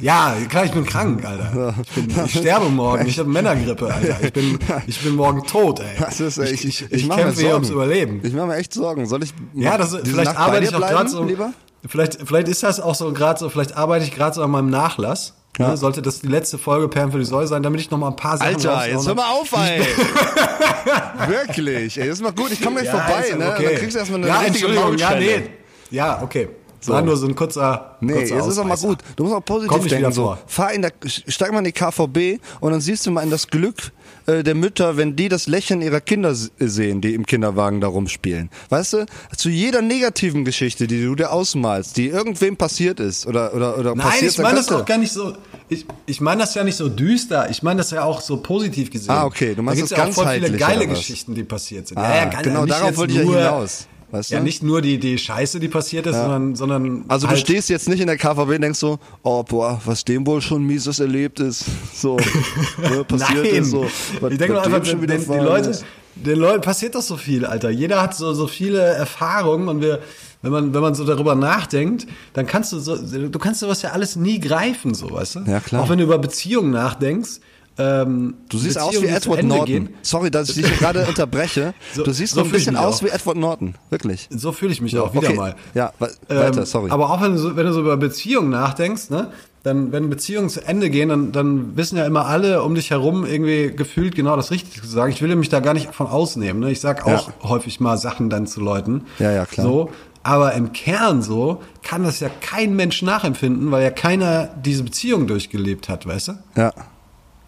[0.00, 1.74] Ja, klar, ich bin krank, Alter.
[1.82, 3.06] Ich, bin, ich sterbe morgen.
[3.06, 4.16] Ich habe Männergrippe, Alter.
[4.22, 5.86] Ich bin, ich bin morgen tot, ey.
[6.00, 7.68] Das ist, äh, ich, ich, ich, ich kämpfe hier ums.
[7.68, 8.20] Überleben.
[8.22, 9.04] Ich mache mir echt Sorgen.
[9.06, 11.22] Soll ich Ja, das, vielleicht Nacht bei arbeite ich auch gerade so.
[11.22, 11.52] lieber?
[11.86, 14.70] Vielleicht, vielleicht ist das auch so gerade so, vielleicht arbeite ich gerade so an meinem
[14.70, 15.34] Nachlass.
[15.58, 15.68] Ja.
[15.68, 18.08] Ne, sollte das die letzte Folge Perlen für die Säule sein, damit ich noch mal
[18.08, 19.16] ein paar Sachen Alter, jetzt hör kann.
[19.16, 19.80] mal auf, ey.
[21.28, 22.50] Wirklich, ey, das ist mal gut.
[22.50, 23.52] Ich komme gleich Ja, vorbei, ist ne?
[23.52, 23.64] okay.
[23.64, 25.42] Dann kriegst du erstmal eine ja, richtige Entschuldigung, ja, nee.
[25.90, 26.48] Ja, okay.
[26.86, 28.98] War nur so ein kurzer, Nee, kurzer jetzt ist auch mal gut.
[29.16, 30.12] Du musst auch positiv denken.
[30.12, 30.36] So.
[30.46, 33.46] Fahr in der, steig mal in die KVB und dann siehst du mal in das
[33.48, 33.92] Glück
[34.26, 38.50] äh, der Mütter, wenn die das Lächeln ihrer Kinder sehen, die im Kinderwagen da rumspielen.
[38.70, 39.06] Weißt du,
[39.36, 43.94] zu jeder negativen Geschichte, die du dir ausmalst, die irgendwem passiert ist oder oder oder
[43.94, 45.34] Nein, passiert, ich meine das auch gar nicht so.
[45.68, 47.48] Ich, ich meine das ja nicht so düster.
[47.50, 49.10] Ich meine das ja auch so positiv gesehen.
[49.10, 50.86] Ah, okay, du meinst da das ja auch voll viele geile?
[50.86, 51.98] Geschichten, die passiert sind.
[51.98, 53.86] Ah, ja, ja, geil, genau, darauf wollte ich ja hinaus.
[54.14, 54.36] Weißt du?
[54.36, 57.04] Ja, nicht nur die, die Scheiße, die passiert ist, sondern, sondern.
[57.08, 60.04] Also halt, du stehst jetzt nicht in der KVB und denkst so, oh boah, was
[60.04, 62.16] dem wohl schon mieses erlebt ist, so
[62.78, 63.84] ne, passiert Nein, ist, so.
[64.20, 65.76] was- ich denke einfach, schon den, den, die Leute,
[66.14, 67.70] den Leuten passiert doch so viel, Alter.
[67.70, 69.98] Jeder hat so, so viele Erfahrungen und wir,
[70.42, 73.90] wenn man, wenn man so darüber nachdenkt, dann kannst du so, du kannst sowas ja
[73.90, 75.40] alles nie greifen, so, weißt du?
[75.46, 75.82] Ja, klar.
[75.82, 77.40] Auch wenn du über Beziehungen nachdenkst,
[77.78, 79.66] ähm, Du siehst aus wie Edward Norton.
[79.66, 79.88] gehen.
[80.02, 81.74] Sorry, dass ich dich gerade unterbreche.
[81.94, 83.04] So- du siehst so ein bisschen aus auch.
[83.06, 84.28] wie Edward Norton, wirklich.
[84.30, 85.36] So fühle ich mich auch wieder okay.
[85.36, 85.54] mal.
[85.74, 86.90] Ja, we Ähm, weiter, sorry.
[86.90, 89.32] Aber auch wenn du, so, wenn du so über Beziehungen nachdenkst, ne,
[89.64, 93.24] dann, wenn Beziehungen zu Ende gehen, dann, dann wissen ja immer alle um dich herum
[93.24, 95.10] irgendwie gefühlt genau das Richtige zu sagen.
[95.10, 96.60] Ich will mich da gar nicht von ausnehmen.
[96.60, 96.70] Ne?
[96.70, 99.04] Ich sag auch häufig mal Sachen dann zu Leuten.
[99.18, 99.66] Ja, ja, klar.
[99.66, 99.90] So.
[100.22, 105.26] Aber im Kern so kann das ja kein Mensch nachempfinden, weil ja keiner diese Beziehung
[105.26, 106.32] durchgelebt hat, weißt du?
[106.56, 106.72] ja.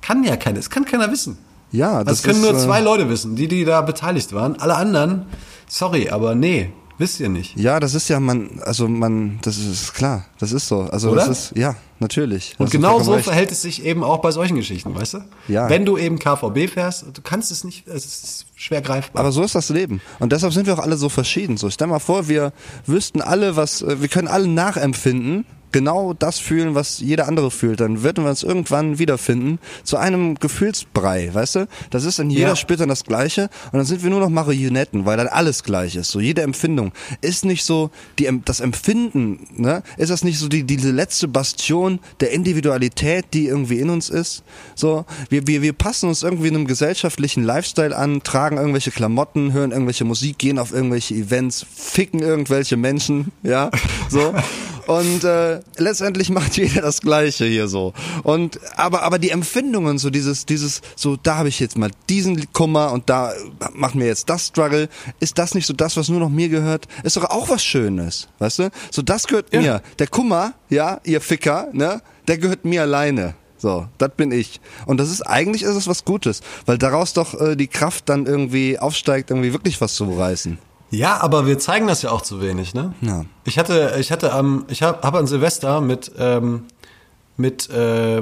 [0.06, 1.36] Kann ja keiner, das kann keiner wissen.
[1.72, 4.54] Ja, Das, das können ist, nur äh, zwei Leute wissen, die, die da beteiligt waren.
[4.60, 5.26] Alle anderen,
[5.68, 7.56] sorry, aber nee, wisst ihr nicht.
[7.56, 10.82] Ja, das ist ja man, also man, das ist klar, das ist so.
[10.82, 11.26] Also Oder?
[11.26, 12.54] das ist, ja, natürlich.
[12.58, 13.24] Und genau so recht.
[13.24, 15.18] verhält es sich eben auch bei solchen Geschichten, weißt du?
[15.48, 15.68] Ja.
[15.68, 19.18] Wenn du eben KVB fährst, du kannst es nicht, es ist schwer greifbar.
[19.20, 20.00] Aber so ist das Leben.
[20.20, 21.56] Und deshalb sind wir auch alle so verschieden.
[21.56, 22.52] So, stell mal vor, wir
[22.86, 25.44] wüssten alle, was, äh, wir können alle nachempfinden,
[25.76, 27.80] genau das fühlen, was jeder andere fühlt.
[27.80, 31.68] Dann würden wir uns irgendwann wiederfinden zu einem Gefühlsbrei, weißt du?
[31.90, 32.56] Das ist in jeder Ja.
[32.56, 35.94] spürt dann das Gleiche und dann sind wir nur noch Marionetten, weil dann alles gleich
[35.94, 36.10] ist.
[36.10, 39.82] So jede Empfindung ist nicht so die das Empfinden, ne?
[39.98, 44.44] Ist das nicht so die diese letzte Bastion der Individualität, die irgendwie in uns ist?
[44.74, 49.72] So wir wir wir passen uns irgendwie einem gesellschaftlichen Lifestyle an, tragen irgendwelche Klamotten, hören
[49.72, 53.70] irgendwelche Musik, gehen auf irgendwelche Events, ficken irgendwelche Menschen, ja?
[54.08, 54.32] So
[54.86, 57.92] und äh, letztendlich macht jeder das Gleiche hier so.
[58.22, 62.52] Und aber aber die Empfindungen, so dieses dieses so da habe ich jetzt mal diesen
[62.52, 63.32] Kummer und da
[63.74, 64.88] macht mir jetzt das Struggle.
[65.20, 66.86] Ist das nicht so das, was nur noch mir gehört?
[67.02, 68.70] Ist doch auch was Schönes, weißt du?
[68.90, 69.60] So das gehört Ja.
[69.60, 69.82] mir.
[69.98, 72.00] Der Kummer, ja, ihr Ficker, ne?
[72.28, 73.34] Der gehört mir alleine.
[73.58, 74.60] So, das bin ich.
[74.84, 78.26] Und das ist eigentlich ist es was Gutes, weil daraus doch äh, die Kraft dann
[78.26, 80.58] irgendwie aufsteigt, irgendwie wirklich was zu reißen.
[80.90, 82.94] Ja, aber wir zeigen das ja auch zu wenig, ne?
[83.00, 83.24] Ja.
[83.44, 86.64] Ich hatte, ich hatte am, ich habe hab an Silvester mit, ähm,
[87.36, 88.20] mit, äh,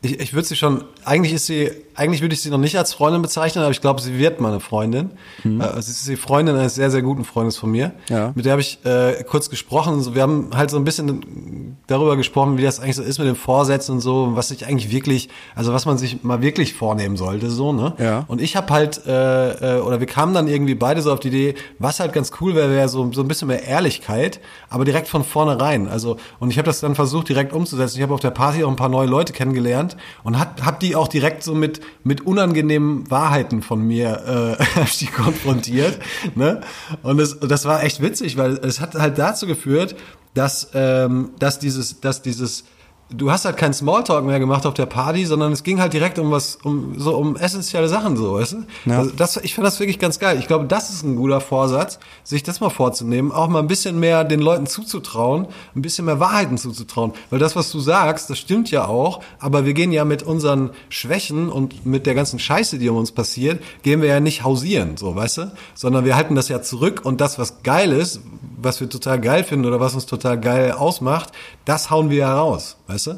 [0.00, 2.92] ich, ich würde sie schon, eigentlich ist sie, eigentlich würde ich sie noch nicht als
[2.92, 5.10] Freundin bezeichnen, aber ich glaube, sie wird meine Freundin.
[5.44, 7.92] Äh, sie ist die Freundin eines sehr, sehr guten Freundes von mir.
[8.08, 8.32] Ja.
[8.34, 10.00] Mit der habe ich äh, kurz gesprochen.
[10.02, 13.28] So, Wir haben halt so ein bisschen darüber gesprochen, wie das eigentlich so ist mit
[13.28, 17.16] den Vorsätzen und so, was sich eigentlich wirklich, also was man sich mal wirklich vornehmen
[17.16, 17.94] sollte, so, ne?
[17.98, 18.24] Ja.
[18.28, 21.28] Und ich habe halt, äh, äh, oder wir kamen dann irgendwie beide so auf die
[21.28, 25.08] Idee, was halt ganz cool wäre, wäre so, so ein bisschen mehr Ehrlichkeit, aber direkt
[25.08, 25.88] von vornherein.
[25.88, 27.96] Also, und ich habe das dann versucht, direkt umzusetzen.
[27.96, 30.96] Ich habe auf der Party auch ein paar neue Leute kennengelernt und hat, hab die
[30.96, 35.98] auch direkt so mit, mit unangenehmen Wahrheiten von mir äh, konfrontiert.
[36.34, 36.60] Ne?
[37.02, 39.96] Und das, das war echt witzig, weil es hat halt dazu geführt,
[40.34, 42.64] dass, ähm, dass dieses, dass dieses
[43.10, 46.18] du hast halt keinen Smalltalk mehr gemacht auf der Party, sondern es ging halt direkt
[46.18, 48.56] um was, um so um essentielle Sachen so, weißt du?
[48.86, 48.98] Ja.
[48.98, 50.38] Also das, ich fand das wirklich ganz geil.
[50.38, 54.00] Ich glaube, das ist ein guter Vorsatz, sich das mal vorzunehmen, auch mal ein bisschen
[54.00, 58.38] mehr den Leuten zuzutrauen, ein bisschen mehr Wahrheiten zuzutrauen, weil das, was du sagst, das
[58.38, 62.78] stimmt ja auch, aber wir gehen ja mit unseren Schwächen und mit der ganzen Scheiße,
[62.78, 65.52] die um uns passiert, gehen wir ja nicht hausieren, so, weißt du?
[65.74, 68.20] Sondern wir halten das ja zurück und das, was geil ist,
[68.64, 71.32] was wir total geil finden oder was uns total geil ausmacht,
[71.64, 73.10] das hauen wir ja raus, weißt du?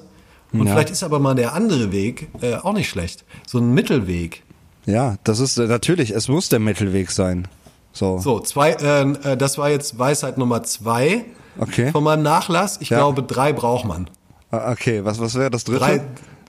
[0.53, 0.73] Und Ja.
[0.73, 3.25] vielleicht ist aber mal der andere Weg äh, auch nicht schlecht.
[3.47, 4.43] So ein Mittelweg.
[4.87, 7.49] Ja, das ist äh, natürlich, es muss der Mittelweg sein.
[7.93, 8.19] So.
[8.19, 11.25] So, zwei, äh, äh, das war jetzt Weisheit Nummer zwei
[11.59, 11.91] Okay.
[11.91, 12.77] von meinem Nachlass.
[12.81, 12.99] Ich Ja.
[12.99, 14.09] glaube, drei braucht man.
[14.51, 15.81] Ah, Okay, was, was wäre das dritte?
[15.81, 16.01] Drei,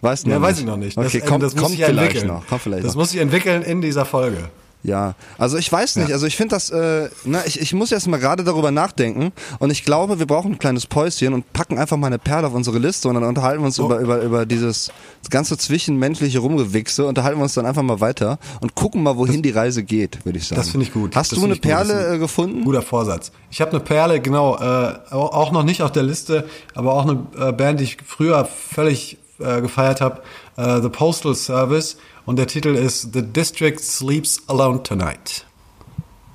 [0.02, 0.98] weißt du ja, weiß ich noch nicht.
[0.98, 2.28] Okay, das, kommt, das muss kommt ich entwickeln.
[2.28, 2.46] noch.
[2.48, 3.02] Kommt vielleicht das noch.
[3.02, 4.50] muss ich entwickeln in dieser Folge.
[4.84, 8.08] Ja, also ich weiß nicht, also ich finde das, äh, na, ich, ich muss jetzt
[8.08, 11.98] mal gerade darüber nachdenken und ich glaube, wir brauchen ein kleines Päuschen und packen einfach
[11.98, 13.86] mal eine Perle auf unsere Liste und dann unterhalten wir uns Oh.
[13.86, 14.92] über, über, über dieses
[15.30, 19.50] ganze zwischenmenschliche Rumgewichse, unterhalten wir uns dann einfach mal weiter und gucken mal, wohin die
[19.52, 20.62] Reise geht, würde ich sagen.
[20.62, 21.16] Das finde ich gut.
[21.16, 21.56] Hast Das du eine.
[21.56, 22.64] Das Perle ist äh, gefunden?
[22.64, 23.32] Guter Vorsatz.
[23.50, 27.06] Ich habe eine Perle, genau, äh, auch auch noch nicht auf der Liste, aber auch
[27.06, 30.22] eine äh, Band, die ich früher völlig äh, gefeiert habe,
[30.58, 31.98] äh, The Postal Service.
[32.26, 35.46] Und der Titel ist The District Sleeps Alone Tonight.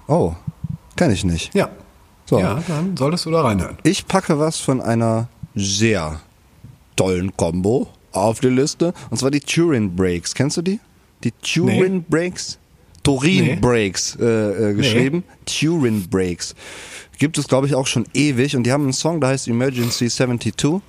[0.09, 0.35] Oh,
[0.97, 1.55] kenne ich nicht.
[1.55, 1.69] Ja.
[2.27, 2.39] So.
[2.39, 3.77] Ja, dann solltest du da reinhören.
[3.83, 6.21] Ich packe was von einer sehr
[6.97, 8.95] tollen Combo auf die Liste.
[9.11, 10.35] Und zwar die Turin Breaks.
[10.35, 10.81] Kennst du die?
[11.25, 12.05] Die Turin Nee.
[12.09, 12.59] Breaks?
[13.03, 13.57] Turin Nee.
[13.57, 15.25] Breaks äh, äh, geschrieben.
[15.45, 16.55] Turin Breaks.
[17.19, 18.57] Gibt es, glaube ich, auch schon ewig.
[18.57, 20.81] Und die haben einen Song, der heißt Emergency 72.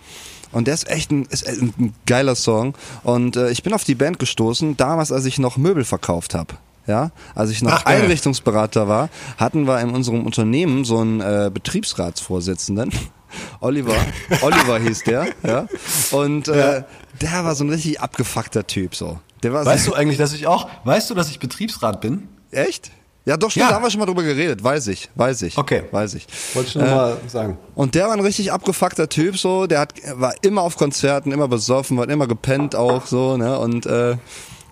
[0.53, 2.75] Und der ist echt ein, ist ein geiler Song.
[3.03, 6.55] Und äh, ich bin auf die Band gestoßen, damals, als ich noch Möbel verkauft habe.
[6.85, 7.85] Ja, als ich noch Ach.
[7.85, 12.91] Einrichtungsberater war, hatten wir in unserem Unternehmen so einen äh, Betriebsratsvorsitzenden.
[13.61, 13.95] Oliver,
[14.41, 15.67] Oliver hieß der, ja.
[16.11, 16.83] Und äh,
[17.21, 19.19] der war so ein richtig abgefuckter Typ, so.
[19.43, 22.27] Der war Weißt so, du eigentlich, dass ich auch, weißt du, dass ich Betriebsrat bin?
[22.51, 22.91] echt?
[23.25, 23.69] Ja, doch, stimmt, Ja.
[23.69, 25.57] da haben wir schon mal drüber geredet, weiß ich, weiß ich.
[25.57, 25.83] Okay.
[25.91, 26.27] Weiß ich.
[26.53, 27.57] Wollte ich nur mal sagen.
[27.73, 31.47] Und der war ein richtig abgefuckter Typ, so, der hat, war immer auf Konzerten, immer
[31.47, 34.17] besoffen, war immer gepennt auch, so, ne, und, äh,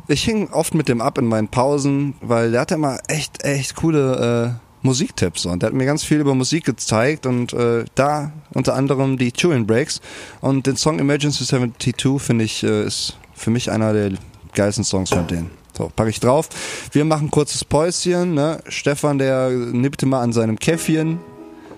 [0.08, 3.76] ich hing oft mit dem ab in meinen Pausen, weil der hatte immer echt, echt
[3.78, 5.50] coole, äh, Musiktipps, so.
[5.50, 9.32] und der hat mir ganz viel über Musik gezeigt und, äh, da unter anderem die
[9.32, 10.02] Turing Breaks
[10.42, 14.12] und den Song Emergency 72 finde ich, äh, ist für mich einer der
[14.56, 15.52] geilsten Songs von denen.
[15.78, 16.50] So, packe ich drauf.
[16.92, 21.20] Wir machen ein kurzes Päuschen, ne, Stefan, der nippte mal an seinem Käffchen,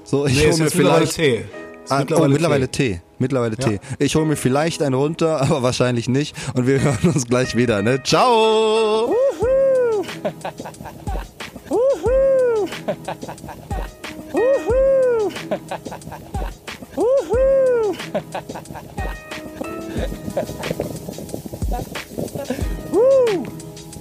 [0.03, 1.45] so, ich Nee, hol ist mir mittlerweile vielleicht, Tee.
[1.89, 3.01] Ah, oh, mittlerweile Tee.
[3.19, 3.67] Mittlerweile Ja.
[3.67, 3.79] Tee.
[3.99, 6.36] Ich hole mir vielleicht einen runter, aber wahrscheinlich nicht.
[6.56, 7.82] Und wir hören uns gleich wieder.
[7.82, 8.01] Ne?
[8.03, 9.13] Ciao!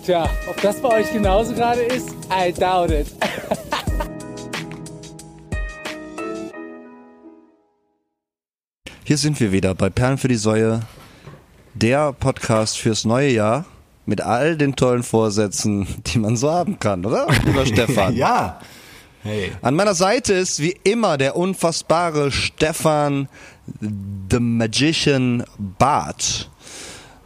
[0.04, 3.06] Tja, ob das bei euch genauso gerade ist, I doubt it.
[9.04, 10.80] Hier sind wir wieder bei Perlen für die Säue.
[11.74, 13.64] Der Podcast fürs neue Jahr
[14.04, 17.28] mit all den tollen Vorsätzen, die man so haben kann, oder?
[17.44, 18.16] Lieber Stefan.
[18.16, 18.60] Ja.
[19.22, 19.52] Hey.
[19.62, 23.28] An meiner Seite ist wie immer der unfassbare Stefan
[23.80, 26.50] The Magician Bart.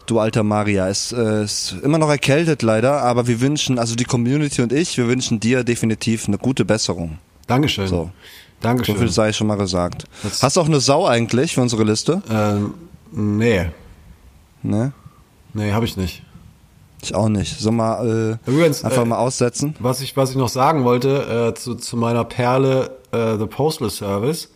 [0.07, 4.05] Du alter Maria, es äh, ist immer noch erkältet leider, aber wir wünschen, also die
[4.05, 7.19] Community und ich, wir wünschen dir definitiv eine gute Besserung.
[7.49, 7.89] Dankeschön.
[7.89, 7.97] So.
[7.97, 8.11] So
[8.61, 8.97] Dankeschön.
[8.97, 10.05] viel sei schon mal gesagt.
[10.23, 12.23] Das- Hast du auch eine Sau eigentlich für unsere Liste?
[12.31, 12.75] ähm,
[13.13, 13.67] nee.
[14.63, 14.93] Ne?
[15.55, 16.23] Nee, habe ich nicht.
[17.03, 17.59] Ich auch nicht.
[17.59, 19.75] Soll mal äh, Übrigens, einfach äh, mal aussetzen?
[19.81, 23.91] Was ich, was ich noch sagen wollte äh, zu, zu meiner Perle äh, The Postal
[23.91, 24.51] Service.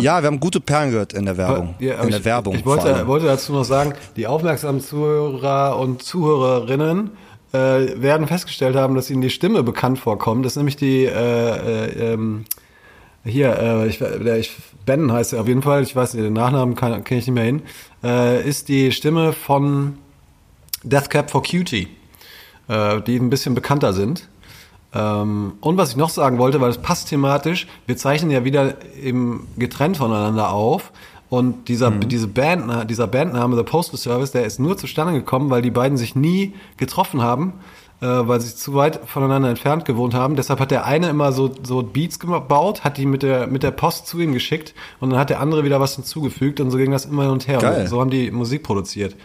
[0.00, 1.74] Ja, wir haben gute Perlen gehört in der Werbung.
[1.78, 2.54] Ja, in der ich, Werbung.
[2.54, 7.10] Ich wollte, wollte dazu noch sagen, die aufmerksamen Zuhörer und Zuhörerinnen
[7.52, 10.44] äh, werden festgestellt haben, dass ihnen die Stimme bekannt vorkommt.
[10.44, 12.44] Das ist nämlich die, äh, äh, ähm,
[13.24, 16.32] hier, äh, ich, der, ich, Ben heißt er auf jeden Fall, ich weiß nicht, den
[16.32, 17.62] Nachnamen kenne ich nicht mehr hin,
[18.02, 19.98] äh, ist die Stimme von
[20.82, 21.88] Death Cab for Cutie,
[22.68, 24.28] äh, die ein bisschen bekannter sind.
[24.94, 28.74] Ähm, und was ich noch sagen wollte, weil es passt thematisch, wir zeichnen ja wieder
[29.02, 30.92] eben getrennt voneinander auf.
[31.28, 32.08] Und dieser, mhm.
[32.08, 35.96] diese Band, dieser Bandname, The Postal Service, der ist nur zustande gekommen, weil die beiden
[35.96, 37.54] sich nie getroffen haben,
[38.02, 40.36] äh, weil sie zu weit voneinander entfernt gewohnt haben.
[40.36, 43.70] Deshalb hat der eine immer so, so Beats gebaut, hat die mit der, mit der
[43.70, 46.90] Post zu ihm geschickt und dann hat der andere wieder was hinzugefügt und so ging
[46.90, 47.60] das immer hin und her.
[47.60, 47.80] Geil.
[47.80, 49.16] Und so haben die Musik produziert.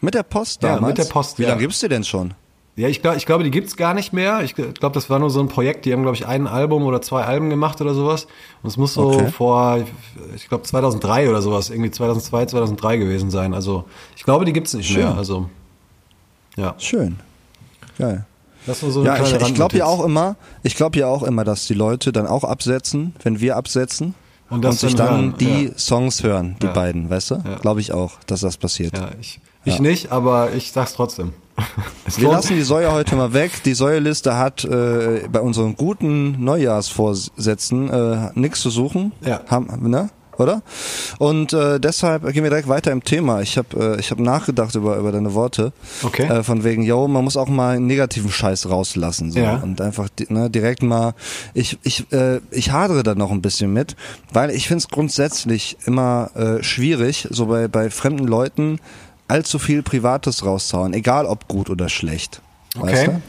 [0.00, 0.80] Mit der Post damals?
[0.80, 1.50] Ja, mit der Post, Wie ja.
[1.50, 2.34] lange gibt's dir denn schon?
[2.74, 4.42] Ja, ich glaube, ich glaube, die gibt's gar nicht mehr.
[4.42, 5.84] Ich glaube, das war nur so ein Projekt.
[5.84, 8.26] Die haben, glaube ich, ein Album oder zwei Alben gemacht oder sowas.
[8.62, 9.30] Und es muss so Okay.
[9.30, 9.84] vor,
[10.34, 13.52] ich glaube, 2003 oder sowas, irgendwie 2002, 2003 gewesen sein.
[13.52, 13.84] Also,
[14.16, 15.02] ich glaube, die gibt's nicht Schön.
[15.04, 15.14] mehr.
[15.16, 15.50] Also,
[16.56, 16.74] ja.
[16.78, 17.18] Schön.
[17.98, 18.24] Geil.
[18.64, 21.44] Das war so Ja, ich, ich glaube ja auch immer, ich glaube ja auch immer,
[21.44, 24.14] dass die Leute dann auch absetzen, wenn wir absetzen
[24.48, 25.78] Und und, sich dann dann hören, die ja.
[25.78, 26.72] Songs hören, die Ja.
[26.72, 27.34] beiden, weißt du?
[27.44, 27.56] Ja.
[27.60, 28.96] Glaube ich auch, dass das passiert.
[28.96, 31.32] Ja, ich, ich nicht, aber ich sag's trotzdem.
[32.06, 33.62] Es Wir lassen die Säue heute mal weg.
[33.64, 39.12] Die Säueliste hat äh, bei unseren guten Neujahrsvorsätzen äh, nichts zu suchen.
[39.24, 39.42] Ja.
[39.48, 40.10] Haben, ne?
[40.38, 40.62] Oder?
[41.18, 43.42] Und äh, deshalb gehen wir direkt weiter im Thema.
[43.42, 45.72] Ich habe äh, ich hab nachgedacht über, über deine Worte.
[46.02, 46.24] Okay.
[46.24, 49.30] Äh, von wegen, yo, man muss auch mal negativen Scheiß rauslassen.
[49.30, 49.40] So.
[49.40, 49.56] Ja.
[49.56, 51.14] Und einfach ne, direkt mal,
[51.52, 53.94] ich, ich, äh, ich hadere da noch ein bisschen mit,
[54.32, 58.80] weil ich finde es grundsätzlich immer äh, schwierig, so bei, bei fremden Leuten
[59.32, 62.42] allzu viel Privates rauszuhauen, egal ob gut oder schlecht.
[62.76, 63.20] Weißt Okay.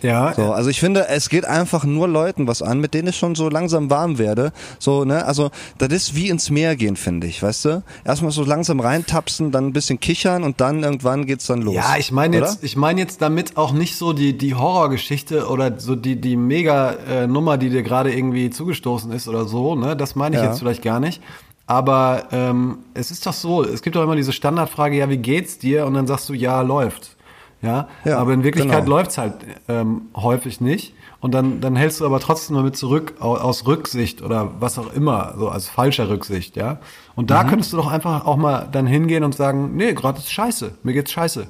[0.00, 0.06] du?
[0.06, 3.16] ja, So, also ich finde, es geht einfach nur Leuten was an, mit denen ich
[3.16, 4.52] schon so langsam warm werde.
[4.78, 7.82] So, ne, also das ist wie ins Meer gehen, finde ich, weißt du?
[8.04, 11.74] Erstmal so langsam reintapsen, dann ein bisschen kichern und dann irgendwann geht's dann los.
[11.74, 15.80] Ja, ich meine jetzt, ich meine jetzt damit auch nicht so die die Horrorgeschichte oder
[15.80, 19.74] so die die Mega äh, Nummer, die dir gerade irgendwie zugestoßen ist oder so.
[19.74, 20.48] Ne, das meine ich Ja.
[20.50, 21.20] jetzt vielleicht gar nicht.
[21.68, 25.58] Aber ähm, es ist doch so, es gibt doch immer diese Standardfrage, ja, wie geht's
[25.58, 25.84] dir?
[25.84, 27.16] Und dann sagst du, ja, läuft.
[27.60, 28.96] Ja, Ja, aber in Wirklichkeit genau.
[28.96, 29.34] läuft's halt
[29.68, 30.94] ähm, häufig nicht.
[31.20, 34.90] Und dann, dann hältst du aber trotzdem mal mit zurück aus, Rücksicht oder was auch
[34.94, 36.78] immer, so als falscher Rücksicht, ja.
[37.16, 40.32] Und da könntest du doch einfach auch mal dann hingehen und sagen, nee, gerade ist
[40.32, 41.48] scheiße, mir geht's scheiße.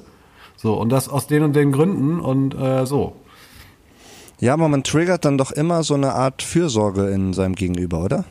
[0.57, 3.15] So, und das aus den und den Gründen und äh, so.
[4.41, 8.25] Ja, aber man triggert dann doch immer so eine Art Fürsorge in seinem Gegenüber, oder?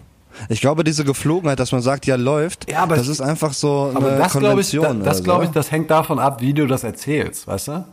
[0.49, 3.91] Ich glaube, diese Geflogenheit, dass man sagt, ja, läuft, Ja, aber das ist einfach so
[3.95, 5.05] Aber eine das glaube ich, da, Konvention.
[5.05, 7.85] das oder glaube ich, das hängt davon ab, wie du das erzählst, weißt du?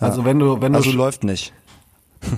[0.00, 1.52] Also wenn du, wenn du, Also läuft nicht.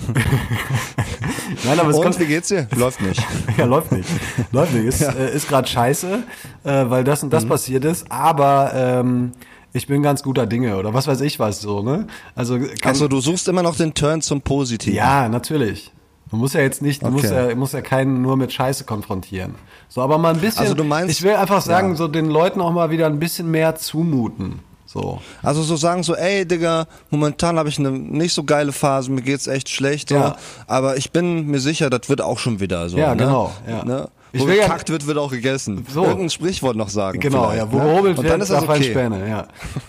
[1.65, 2.69] nein, aber es Und kommt, wie geht's dir?
[2.77, 3.23] Läuft nicht.
[3.59, 4.09] ja, läuft nicht.
[4.53, 4.85] Läuft nicht.
[4.87, 6.23] Ist, äh, ist gerade scheiße,
[6.65, 7.49] äh, weil das und das Mhm.
[7.49, 9.33] passiert ist, aber ähm,
[9.73, 12.07] ich bin ganz guter Dinge oder was weiß ich was so, ne?
[12.35, 14.97] Also kann, Also du suchst immer noch den Turn zum Positiven.
[14.97, 15.93] ja, natürlich.
[16.31, 17.51] Du musst ja jetzt nicht, du musst Okay.
[17.51, 19.55] ja, musst ja keinen nur mit Scheiße konfrontieren.
[19.89, 20.61] So, aber mal ein bisschen.
[20.62, 21.95] Also du meinst- ich will einfach sagen, Ja.
[21.97, 24.59] so den Leuten auch mal wieder ein bisschen mehr zumuten.
[24.87, 25.21] So.
[25.43, 29.23] Also so sagen so, ey Digga, momentan habe ich eine nicht so geile Phase, mir
[29.23, 30.37] geht's echt schlecht, so, Ja.
[30.67, 32.97] aber ich bin mir sicher, das wird auch schon wieder so.
[32.97, 33.17] Ja, ne?
[33.25, 33.85] genau, ja.
[33.85, 34.09] Ne?
[34.33, 35.87] Ich Wo will ja- gekackt wird, wird auch gegessen.
[35.93, 36.05] So.
[36.05, 37.21] Irgendein Sprichwort noch sagen.
[37.21, 37.85] Genau, ja, wo ne?
[37.85, 38.83] gehobelt Und wird, dann ist das okay.
[38.85, 39.41] Späne, ja.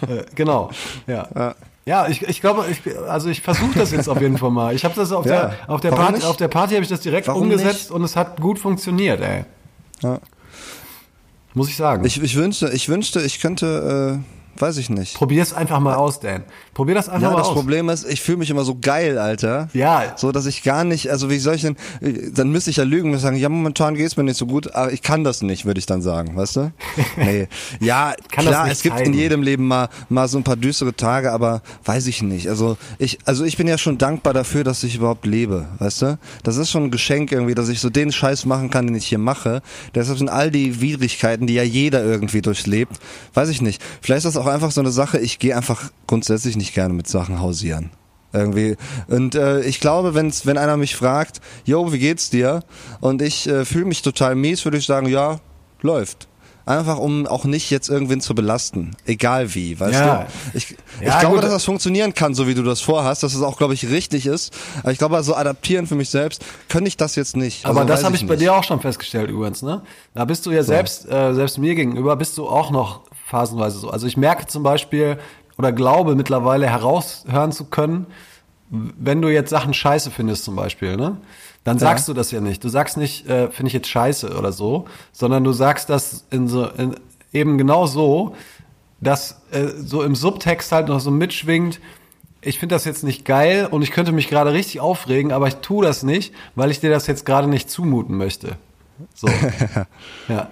[0.08, 0.70] äh, genau,
[1.06, 1.28] ja.
[1.36, 1.56] Ja,
[2.10, 4.76] ich, ich glaube, ich, also ich versuche das jetzt auf jeden Fall mal.
[4.76, 5.32] Ich habe das auf Ja.
[5.48, 6.28] der auf der Warum Party, nicht?
[6.28, 7.92] auf der Party habe ich das direkt Warum umgesetzt nicht?
[7.92, 9.46] und es hat gut funktioniert, ey.
[10.02, 10.20] Ja.
[11.54, 12.04] Muss ich sagen.
[12.06, 15.16] Ich, ich wünschte, ich wünschte, ich könnte, äh, weiß ich nicht.
[15.16, 16.44] Probier es einfach mal aus, Dan.
[16.74, 17.54] Probier das einfach Ja, mal das aus.
[17.54, 19.70] Problem ist, ich fühle mich immer so geil, Alter.
[19.74, 20.14] Ja.
[20.16, 21.76] So, dass ich gar nicht, also wie soll ich denn,
[22.34, 24.92] dann müsste ich ja lügen und sagen, ja, momentan geht's mir nicht so gut, aber
[24.94, 26.72] ich kann das nicht, würde ich dann sagen, weißt du?
[27.18, 27.48] Nee.
[27.80, 29.14] Ja, Kann das klar, es gibt zeigen.
[29.14, 32.48] in jedem Leben mal, mal so ein paar düstere Tage, aber weiß ich nicht.
[32.50, 36.20] Also ich, also ich bin ja schon dankbar dafür, dass ich überhaupt lebe, weißt du?
[36.44, 39.08] Das ist schon ein Geschenk irgendwie, dass ich so den Scheiß machen kann, den ich
[39.08, 39.62] hier mache.
[39.96, 42.98] Deshalb sind all die Widrigkeiten, die ja jeder irgendwie durchlebt,
[43.34, 43.82] weiß ich nicht.
[44.02, 47.08] Vielleicht ist das auch einfach so eine Sache, ich gehe einfach grundsätzlich nicht gerne mit
[47.08, 47.92] Sachen hausieren.
[48.34, 48.76] Irgendwie.
[49.08, 52.62] Und äh, ich glaube, wenn's, wenn einer mich fragt, yo, wie geht's dir?
[53.00, 55.40] Und ich äh, fühle mich total mies, würde ich sagen, ja,
[55.82, 56.28] läuft.
[56.66, 58.98] Einfach um auch nicht jetzt irgendwen zu belasten.
[59.06, 60.28] Egal wie, weißt Ja.
[60.52, 60.58] du?
[60.58, 61.46] Ich, Ja, ich glaube, gut.
[61.46, 64.26] dass das funktionieren kann, so wie du das vorhast, dass es auch, glaube ich, richtig
[64.26, 64.54] ist.
[64.84, 67.66] Aber ich glaube, also adaptieren für mich selbst, könnte ich das jetzt nicht.
[67.66, 68.42] Aber also, das habe ich bei nicht.
[68.44, 69.82] dir auch schon festgestellt übrigens, ne?
[70.14, 73.90] Da bist du ja selbst, äh, selbst mir gegenüber, bist du auch noch phasenweise so.
[73.90, 75.18] Also ich merke zum Beispiel
[75.58, 78.08] oder glaube mittlerweile heraushören zu können,
[78.70, 81.18] wenn du jetzt Sachen scheiße findest zum Beispiel, ne?
[81.64, 82.64] Dann sagst du das ja nicht.
[82.64, 86.48] Du sagst nicht, äh, finde ich jetzt scheiße oder so, sondern du sagst das in
[86.48, 86.96] so, in,
[87.34, 88.36] eben genau so,
[89.02, 91.82] dass äh, so im Subtext halt noch so mitschwingt,
[92.40, 95.56] ich finde das jetzt nicht geil und ich könnte mich gerade richtig aufregen, aber ich
[95.58, 98.56] tue das nicht, weil ich dir das jetzt gerade nicht zumuten möchte.
[99.14, 99.28] So.
[100.30, 100.48] ja.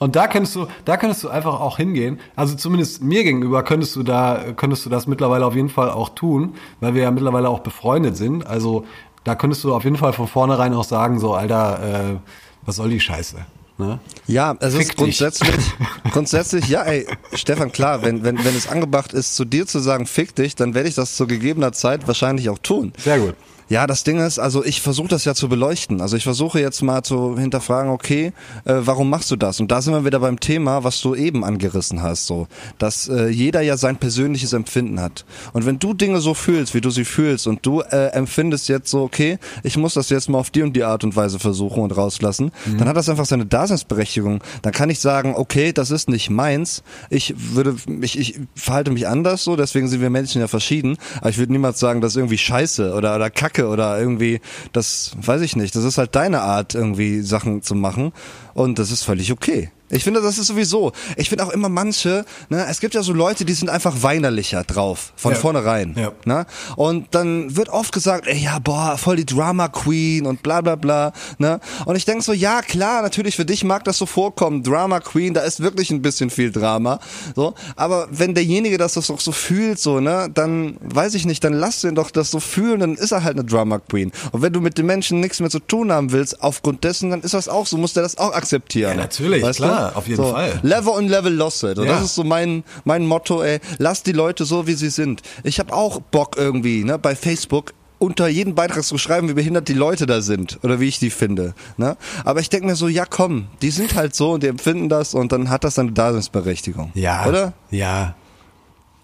[0.00, 2.20] Und da könntest du, da könntest du einfach auch hingehen.
[2.34, 6.08] Also zumindest mir gegenüber könntest du da, könntest du das mittlerweile auf jeden Fall auch
[6.08, 8.46] tun, weil wir ja mittlerweile auch befreundet sind.
[8.46, 8.86] Also
[9.24, 12.16] da könntest du auf jeden Fall von vornherein auch sagen, so, Alter, äh,
[12.64, 13.36] was soll die Scheiße?
[13.76, 13.98] Ne?
[14.26, 15.72] Ja, es Fick ist grundsätzlich,
[16.12, 20.06] grundsätzlich, ja, ey, Stefan, klar, wenn, wenn, wenn es angebracht ist, zu dir zu sagen,
[20.06, 22.94] fick dich, dann werde ich das zu gegebener Zeit wahrscheinlich auch tun.
[22.96, 23.34] Sehr gut.
[23.70, 26.00] Ja, das Ding ist, also ich versuche das ja zu beleuchten.
[26.00, 28.32] Also ich versuche jetzt mal zu hinterfragen, okay,
[28.64, 29.60] äh, warum machst du das?
[29.60, 33.28] Und da sind wir wieder beim Thema, was du eben angerissen hast, so, dass äh,
[33.28, 35.24] jeder ja sein persönliches Empfinden hat.
[35.52, 38.90] Und wenn du Dinge so fühlst, wie du sie fühlst, und du äh, empfindest jetzt
[38.90, 41.80] so, okay, ich muss das jetzt mal auf die und die Art und Weise versuchen
[41.80, 44.42] und rauslassen, dann hat das einfach seine Daseinsberechtigung.
[44.62, 46.82] Dann kann ich sagen, okay, das ist nicht meins.
[47.08, 50.96] Ich würde, ich, ich verhalte mich anders so, deswegen sind wir Menschen ja verschieden.
[51.20, 54.40] Aber ich würde niemals sagen, das ist irgendwie Scheiße oder oder Kacke oder irgendwie,
[54.72, 55.74] das weiß ich nicht.
[55.76, 58.12] Das ist halt deine Art, irgendwie Sachen zu machen.
[58.54, 59.70] Und das ist völlig okay.
[59.92, 60.92] Ich finde, das ist sowieso.
[61.16, 64.62] Ich finde auch immer manche, ne, es gibt ja so Leute, die sind einfach weinerlicher
[64.62, 65.38] drauf, von Ja.
[65.38, 65.96] vornherein.
[65.98, 66.12] Ja.
[66.24, 66.46] Ne?
[66.76, 70.76] Und dann wird oft gesagt, ey, ja, boah, voll die Drama Queen und bla bla
[70.76, 71.12] bla.
[71.38, 71.58] Ne?
[71.86, 75.34] Und ich denke so, ja, klar, natürlich für dich mag das so vorkommen, Drama Queen,
[75.34, 77.00] da ist wirklich ein bisschen viel Drama.
[77.34, 81.52] So, aber wenn derjenige das doch so fühlt, so, ne, dann weiß ich nicht, dann
[81.54, 84.12] lass den doch das so fühlen, dann ist er halt eine Drama Queen.
[84.30, 87.22] Und wenn du mit den Menschen nichts mehr zu tun haben willst, aufgrund dessen, dann
[87.22, 88.90] ist das auch so, muss der das auch akzeptieren.
[88.90, 89.96] Ja, natürlich, Weißt klar, du?
[89.96, 90.58] auf jeden so, Fall.
[90.62, 91.78] Level und Level lost it.
[91.78, 91.92] Und Ja.
[91.94, 95.22] das ist so mein, mein Motto, ey, lass die Leute so, wie sie sind.
[95.44, 99.68] Ich habe auch Bock irgendwie, ne, bei Facebook unter jeden Beitrag zu schreiben, wie behindert
[99.68, 101.54] die Leute da sind oder wie ich die finde.
[101.76, 101.98] Ne?
[102.24, 105.12] Aber ich denke mir so, ja komm, die sind halt so und die empfinden das
[105.12, 106.92] und dann hat das eine Daseinsberechtigung.
[106.94, 107.26] Ja.
[107.26, 107.52] Oder?
[107.70, 108.14] Ja.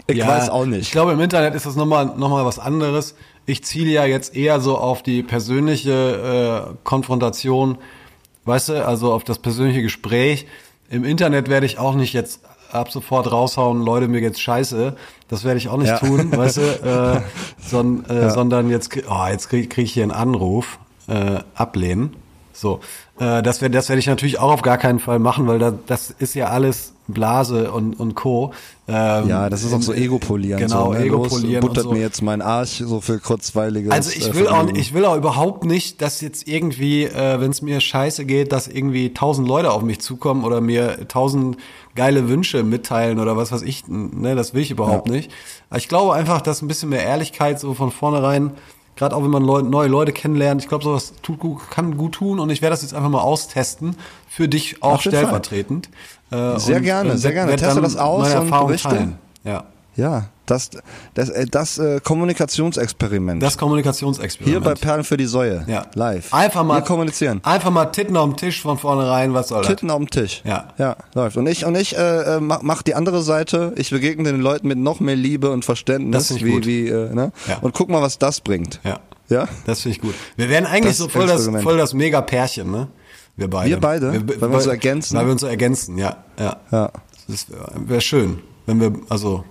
[0.06, 0.80] Ich ja, weiß auch nicht.
[0.82, 3.16] Ich glaube, im Internet ist das nochmal noch mal was anderes.
[3.44, 7.76] Ich ziele ja jetzt eher so auf die persönliche äh, Konfrontation,
[8.46, 10.46] weißt du, also auf das persönliche Gespräch.
[10.88, 12.40] Im Internet werde ich auch nicht jetzt
[12.72, 14.96] ab sofort raushauen, Leute, mir geht's scheiße.
[15.28, 15.98] Das werde ich auch nicht Ja.
[15.98, 16.60] tun, weißt du,
[17.20, 17.20] äh,
[17.60, 20.78] son, äh, sondern jetzt, oh, jetzt kriege krieg ich hier einen Anruf,
[21.08, 22.16] äh, ablehnen.
[22.56, 22.80] So,
[23.18, 25.72] äh, das werde das werde ich natürlich auch auf gar keinen Fall machen, weil da,
[25.86, 28.52] das ist ja alles Blase und, und Co.
[28.88, 30.58] Ähm, ja, das ist auch so Ego polieren.
[30.58, 31.04] Genau, so, ne?
[31.04, 31.92] Ego Los, polieren buttert so.
[31.92, 35.16] mir jetzt meinen Arsch so für kurzweiliges Also ich äh, will auch, ich will auch
[35.16, 39.72] überhaupt nicht, dass jetzt irgendwie, äh, wenn es mir scheiße geht, dass irgendwie tausend Leute
[39.72, 41.58] auf mich zukommen oder mir tausend
[41.94, 43.86] geile Wünsche mitteilen oder was weiß ich.
[43.88, 45.30] Ne, das will ich überhaupt nicht.
[45.70, 48.52] Aber ich glaube einfach, dass ein bisschen mehr Ehrlichkeit so von vornherein,
[48.96, 52.14] gerade auch wenn man Leute, neue Leute kennenlernt, ich glaube, sowas tut gut, kann gut
[52.14, 53.96] tun und ich werde das jetzt einfach mal austesten
[54.28, 55.88] für dich auch stellvertretend.
[56.30, 57.54] Äh, Sehr gerne, äh, sehr gerne.
[57.56, 58.88] Teste das aus und berichte.
[58.88, 59.18] teilen.
[59.44, 59.64] Ja.
[59.94, 60.70] Ja, das,
[61.14, 63.42] das, äh, das äh, Kommunikationsexperiment.
[63.42, 64.64] Das Kommunikationsexperiment.
[64.64, 65.64] Hier bei Perlen für die Säue.
[65.66, 65.86] Ja.
[65.94, 66.32] Live.
[66.32, 67.40] Einfach mal Wir kommunizieren.
[67.44, 69.68] Einfach mal Titten auf dem Tisch von vornherein, was soll das?
[69.68, 70.42] Titten auf dem Tisch.
[70.44, 70.68] Ja.
[70.78, 71.36] Ja, läuft.
[71.36, 73.72] Und ich, und ich äh, äh, mach, mach die andere Seite.
[73.76, 76.66] Ich begegne den Leuten mit noch mehr Liebe und Das Verständnis, ich wie, gut.
[76.66, 77.32] wie, äh, ne?
[77.48, 77.58] Ja.
[77.60, 78.80] Und guck mal, was das bringt.
[78.84, 79.00] Ja.
[79.28, 79.48] Ja?
[79.64, 80.14] Das finde ich gut.
[80.36, 82.88] Wir wären eigentlich Das so voll das, voll das Mega-Pärchen, ne?
[83.36, 83.70] Wir beide.
[83.70, 84.12] Wir beide?
[84.40, 85.16] Weil wir uns so ergänzen?
[85.16, 86.16] Weil wir uns so ergänzen, ja.
[86.38, 86.56] Ja.
[86.70, 86.90] Ja.
[87.28, 89.44] Das wäre wär schön, wenn wir, also,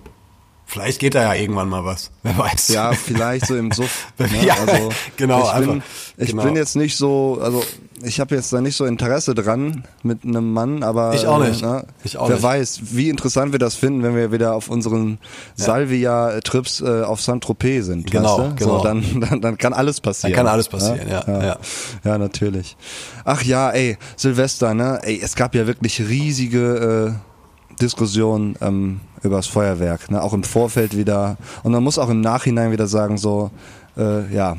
[0.65, 2.11] vielleicht geht da ja irgendwann mal was.
[2.23, 2.69] Wer weiß.
[2.69, 4.07] Ja, vielleicht so im Suff.
[4.17, 4.27] ne?
[4.45, 4.55] Ja,
[5.17, 5.85] genau, Ich, bin, einfach.
[6.17, 6.43] ich Genau.
[6.43, 7.63] bin jetzt nicht so, also
[8.03, 11.61] ich habe jetzt da nicht so Interesse dran mit einem Mann, aber Ich auch nicht.
[11.61, 11.85] Ne?
[12.03, 12.43] Ich auch wer nicht.
[12.43, 15.17] weiß, wie interessant wir das finden, wenn wir wieder auf unseren
[15.55, 18.11] Salvia-Trips äh, auf Saint-Tropez sind.
[18.11, 18.55] Genau, weißt du?
[18.55, 18.77] genau.
[18.79, 20.33] So, dann, dann, dann kann alles passieren.
[20.33, 21.43] Dann kann alles passieren, ja, ja.
[21.43, 21.57] ja.
[22.03, 22.75] Ja, natürlich.
[23.23, 24.99] Ach ja, ey, Silvester, ne?
[25.03, 27.34] Ey, es gab ja wirklich riesige äh,
[27.81, 30.21] Diskussionen ähm, über das Feuerwerk, ne?
[30.21, 31.37] Auch im Vorfeld wieder.
[31.63, 33.51] Und man muss auch im Nachhinein wieder sagen, so,
[33.97, 34.57] äh, ja,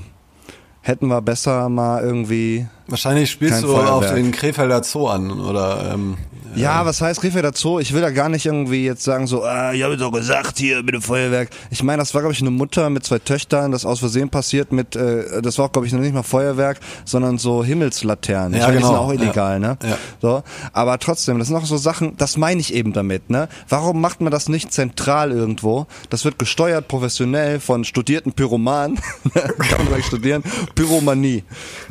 [0.82, 4.14] hätten wir besser mal irgendwie Wahrscheinlich spielst du auf Feuerwerk.
[4.14, 6.16] den Krefelder Zoo an, oder, ähm,
[6.56, 7.78] Ja, was heißt Krefelder Zoo?
[7.80, 10.82] Ich will da gar nicht irgendwie jetzt sagen so, ah, ich habe doch gesagt hier
[10.82, 11.50] mit dem Feuerwerk.
[11.70, 14.72] Ich meine, das war glaube ich eine Mutter mit zwei Töchtern, das aus Versehen passiert
[14.72, 18.54] mit, äh, das war auch glaube ich noch nicht mal Feuerwerk, sondern so Himmelslaternen.
[18.54, 19.04] Ich Ja, meine, die sind genau.
[19.04, 19.68] auch illegal, Ja.
[19.68, 19.78] ne?
[19.84, 19.98] Ja.
[20.22, 20.42] So,
[20.72, 23.48] aber trotzdem, das sind auch so Sachen, das meine ich eben damit, ne?
[23.68, 25.86] Warum macht man das nicht zentral irgendwo?
[26.10, 28.98] Das wird gesteuert professionell von studierten Pyromanen,
[29.34, 30.42] kann man gleich studieren,
[30.74, 31.44] Pyromanie.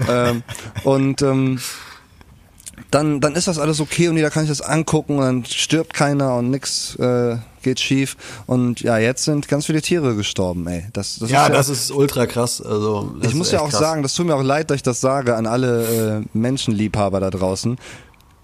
[0.10, 0.44] ähm,
[0.84, 1.60] und ähm,
[2.92, 5.94] dann, dann ist das alles okay und jeder kann sich das angucken und dann stirbt
[5.94, 8.16] keiner und nix äh, geht schief.
[8.46, 10.86] Und ja, jetzt sind ganz viele Tiere gestorben, ey.
[10.94, 13.16] Das, das ja, ist das ist ultra krass, also.
[13.22, 13.80] ich muss ja auch krass.
[13.80, 17.30] sagen, das tut mir auch leid, dass ich das sage an alle äh, Menschenliebhaber da
[17.32, 17.78] draußen.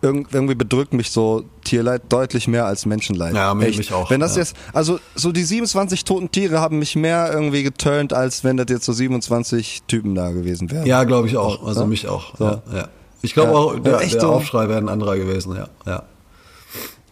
[0.01, 3.35] irg- irgendwie bedrückt mich so Tierleid deutlich mehr als Menschenleid.
[3.35, 4.41] Ja, mich- mich auch, Wenn das ja.
[4.41, 8.65] jetzt, also so die 27 toten Tiere haben mich mehr irgendwie geturnt, als wenn das
[8.69, 10.87] jetzt so 27 Typen da gewesen wären.
[10.87, 11.65] Ja, glaube ich auch.
[11.65, 11.85] Also Ja?
[11.87, 12.35] mich auch.
[12.37, 12.45] So.
[12.45, 12.87] Ja, ja.
[13.21, 13.57] Ich glaube Ja.
[13.57, 14.27] auch, der, der so.
[14.27, 15.67] Aufschrei wäre ein anderer gewesen, ja.
[15.85, 16.03] ja.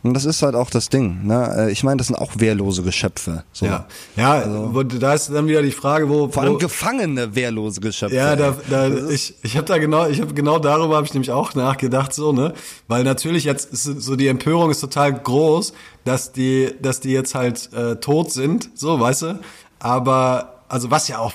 [0.01, 1.27] Und das ist halt auch das Ding.
[1.27, 1.55] Ne?
[1.67, 3.43] Äh, Ich meine, das sind auch wehrlose Geschöpfe.
[3.51, 3.65] So.
[3.65, 3.85] Ja,
[4.15, 6.29] ja wo- da ist dann wieder die Frage, wo...
[6.29, 8.15] Vor allem wo, gefangene wehrlose Geschöpfe.
[8.15, 11.31] Ja, da, da ich, ich habe da genau, ich habe genau darüber habe ich nämlich
[11.31, 12.53] auch nachgedacht so, ne?
[12.87, 15.73] Weil natürlich jetzt ist so die Empörung ist total groß,
[16.05, 19.39] dass die dass die jetzt halt äh, tot sind, so, weißt du?
[19.79, 21.33] Aber also was ja auch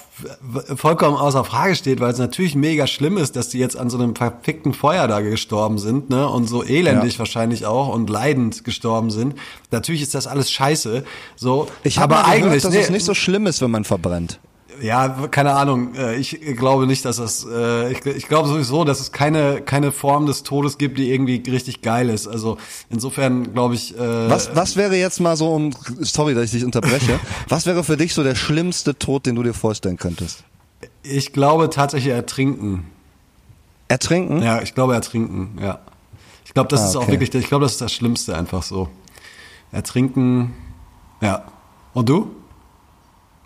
[0.77, 3.99] vollkommen außer Frage steht, weil es natürlich mega schlimm ist, dass die jetzt an so
[3.99, 6.29] einem verfickten Feuer da gestorben sind, ne?
[6.29, 7.19] Und so elendig Ja.
[7.19, 9.35] wahrscheinlich auch und leidend gestorben sind.
[9.71, 11.05] Natürlich ist das alles scheiße,
[11.37, 11.69] so.
[11.83, 13.85] Ich habe aber mal gehört, eigentlich dass nee, es nicht so schlimm ist, wenn man
[13.85, 14.39] verbrennt.
[14.81, 15.95] Ja, keine Ahnung.
[15.95, 17.47] Äh, Ich glaube nicht, dass das.
[17.51, 21.43] äh, Ich, ich glaube sowieso, dass es keine keine Form des Todes gibt, die irgendwie
[21.51, 22.27] richtig geil ist.
[22.27, 22.59] Also
[22.91, 23.97] insofern glaube ich.
[23.99, 25.71] äh, Was, was wäre jetzt mal so, um,
[26.01, 27.19] sorry, dass ich dich unterbreche,
[27.49, 30.45] was wäre für dich so der schlimmste Tod, den du dir vorstellen könntest?
[31.03, 32.87] Ich glaube tatsächlich ertrinken.
[33.89, 34.43] Ertrinken?
[34.43, 35.59] Ja, ich glaube ertrinken.
[35.61, 35.79] Ja.
[36.47, 37.13] Ich glaube, das Ah, ist auch okay.
[37.13, 37.35] wirklich.
[37.35, 38.89] Ich glaube, das ist das Schlimmste einfach so.
[39.73, 40.55] Ertrinken.
[41.21, 41.45] Ja.
[41.95, 42.31] Und du?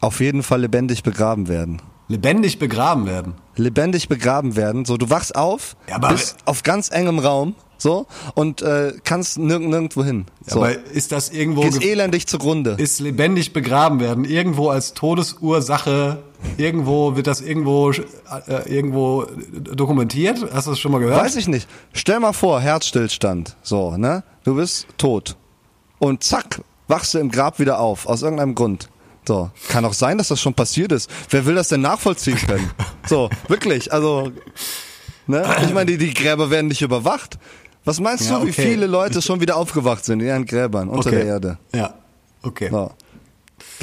[0.01, 1.83] Auf jeden Fall lebendig begraben werden.
[2.09, 3.35] Lebendig begraben werden.
[3.57, 4.85] Lebendig begraben werden.
[4.85, 9.39] So, du wachst auf, Ja, aber- bist auf ganz engem Raum, so, und äh, kannst
[9.39, 10.25] nirg nirgendwo hin.
[10.47, 10.61] So.
[10.61, 12.77] Aber ist das irgendwo Gehst ge- elendig zugrunde.
[12.79, 16.19] ist lebendig begraben werden irgendwo als Todesursache
[16.57, 18.03] irgendwo wird das irgendwo äh,
[18.67, 21.69] irgendwo dokumentiert hast du das schon mal gehört Weiß ich nicht.
[21.93, 23.57] Stell mal vor, Herzstillstand.
[23.63, 24.23] So, ne?
[24.45, 25.37] Du bist tot.
[25.99, 28.89] Und zack, wachst du im Grab wieder auf, aus irgendeinem Grund.
[29.29, 29.51] So.
[29.69, 31.11] Kann auch sein, dass das schon passiert ist.
[31.29, 32.71] Wer will das denn nachvollziehen können?
[33.07, 33.93] So, wirklich.
[33.93, 34.33] Also,
[35.27, 35.45] ne?
[35.65, 37.39] Ich meine, die, die Gräber werden nicht überwacht.
[37.85, 38.63] Was meinst Ja, du, wie okay.
[38.63, 41.59] viele Leute schon wieder aufgewacht sind in ihren Gräbern unter der Erde?
[41.75, 41.95] ja
[42.43, 42.91] okay So.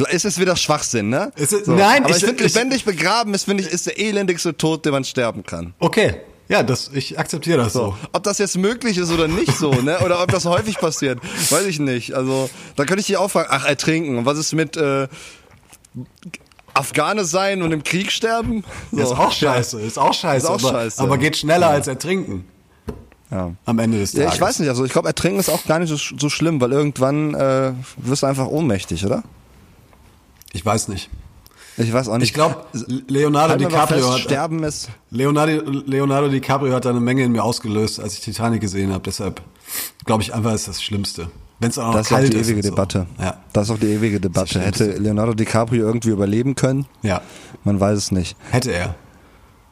[0.09, 1.31] Ist es wieder Schwachsinn, ne?
[1.35, 1.71] Ist so.
[1.73, 4.91] nein, aber ich- ich finde, lebendig begraben ist, finde ich, ist der elendigste Tod, den
[4.93, 5.73] man sterben kann.
[5.79, 7.95] okay ja das ich akzeptiere das so.
[8.13, 9.99] Ob das jetzt möglich ist oder nicht so, ne?
[9.99, 11.19] Oder ob das häufig passiert,
[11.49, 12.13] weiß ich nicht.
[12.13, 14.17] Also, da könnte ich dich auch fragen, ach, ertrinken.
[14.17, 15.07] Und was ist mit äh,
[16.73, 18.63] Afghane sein und im Krieg sterben?
[18.91, 18.97] So.
[19.01, 21.01] ist auch scheiße ist auch scheiße, Ist auch aber, scheiße.
[21.01, 22.45] aber geht schneller als ertrinken
[23.31, 23.53] Ja.
[23.65, 25.79] am Ende des Ja, Tages ich weiß nicht, also ich glaube, ertrinken ist auch gar
[25.79, 29.23] nicht so, so schlimm, weil irgendwann äh, wirst du einfach ohnmächtig, oder?
[30.51, 31.09] ich weiß nicht
[31.77, 32.27] Ich weiß auch nicht.
[32.29, 32.65] ich glaube
[33.07, 34.89] Leonardo Halt DiCaprio fest, hat Sterben ist.
[35.09, 35.51] Leonardo,
[35.85, 39.03] Leonardo DiCaprio hat da eine Menge in mir ausgelöst, als ich Titanic gesehen habe.
[39.03, 39.41] Deshalb
[40.05, 41.29] glaube ich einfach, ist das Schlimmste.
[41.59, 42.47] Wenn es auch noch Das ist auch kalt die ist.
[42.47, 42.69] ewige und so.
[42.71, 43.05] Debatte.
[43.19, 43.37] Ja.
[43.53, 44.59] Das ist auch die ewige Debatte.
[44.61, 46.85] Hätte Leonardo DiCaprio irgendwie überleben können?
[47.01, 47.21] ja,
[47.63, 48.37] Man weiß es nicht.
[48.51, 48.95] hätte er.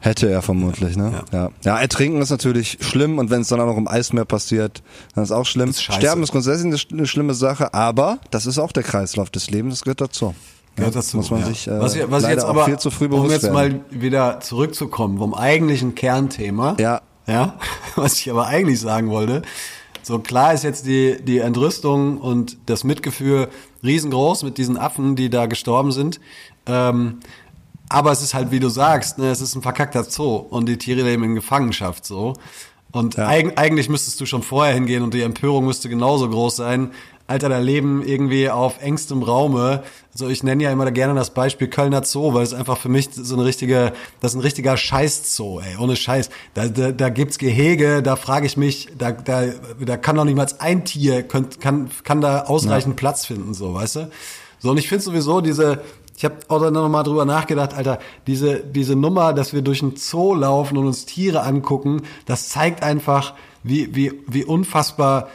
[0.00, 1.24] Hätte er vermutlich, ne?
[1.32, 1.38] Ja.
[1.44, 1.50] Ja.
[1.64, 1.78] ja.
[1.80, 4.82] ertrinken ist natürlich schlimm und wenn es dann auch noch im Eismeer passiert,
[5.14, 5.70] dann ist auch schlimm.
[5.70, 5.82] ist.
[5.82, 9.82] Sterben ist grundsätzlich eine schlimme Sache, aber das ist auch der Kreislauf des Lebens, das
[9.84, 10.34] gehört dazu.
[10.76, 11.16] Gehört Ja, dazu.
[11.16, 11.46] Muss man ja.
[11.46, 13.54] sich äh, was ich, was jetzt aber, viel zu früh um jetzt werden.
[13.54, 16.76] mal wieder zurückzukommen vom eigentlichen Kernthema.
[16.78, 17.02] Ja.
[17.26, 17.58] Ja.
[17.96, 19.40] Was ich aber eigentlich sagen wollte.
[20.02, 23.48] So klar ist jetzt die, die Entrüstung und das Mitgefühl
[23.82, 26.20] riesengroß mit diesen Affen, die da gestorben sind.
[26.66, 27.20] Ähm,
[27.88, 30.76] aber es ist halt, wie du sagst, ne, es ist ein verkackter Zoo und die
[30.76, 32.34] Tiere leben in Gefangenschaft so.
[32.92, 36.92] Und eig eigentlich müsstest du schon vorher hingehen und die Empörung müsste genauso groß sein.
[37.26, 39.82] Alter, da leben irgendwie auf engstem Raume.
[40.12, 43.08] Also ich nenne ja immer gerne das Beispiel Kölner Zoo, weil es einfach für mich
[43.12, 46.28] so eine richtige, das ist ein richtiger Scheiß-Zoo, ey, ohne Scheiß.
[46.52, 49.44] Da, da, da gibt's Gehege, da frage ich mich, da, da,
[49.80, 53.72] da kann doch nicht mal ein Tier, könnt, kann, kann da ausreichend Platz finden, so,
[53.72, 54.10] weißt du?
[54.58, 55.82] So, und ich finde sowieso diese,
[56.16, 59.82] ich habe auch dann noch mal drüber nachgedacht, Alter, diese, diese Nummer, dass wir durch
[59.82, 65.28] einen Zoo laufen und uns Tiere angucken, das zeigt einfach, wie, wie, wie unfassbar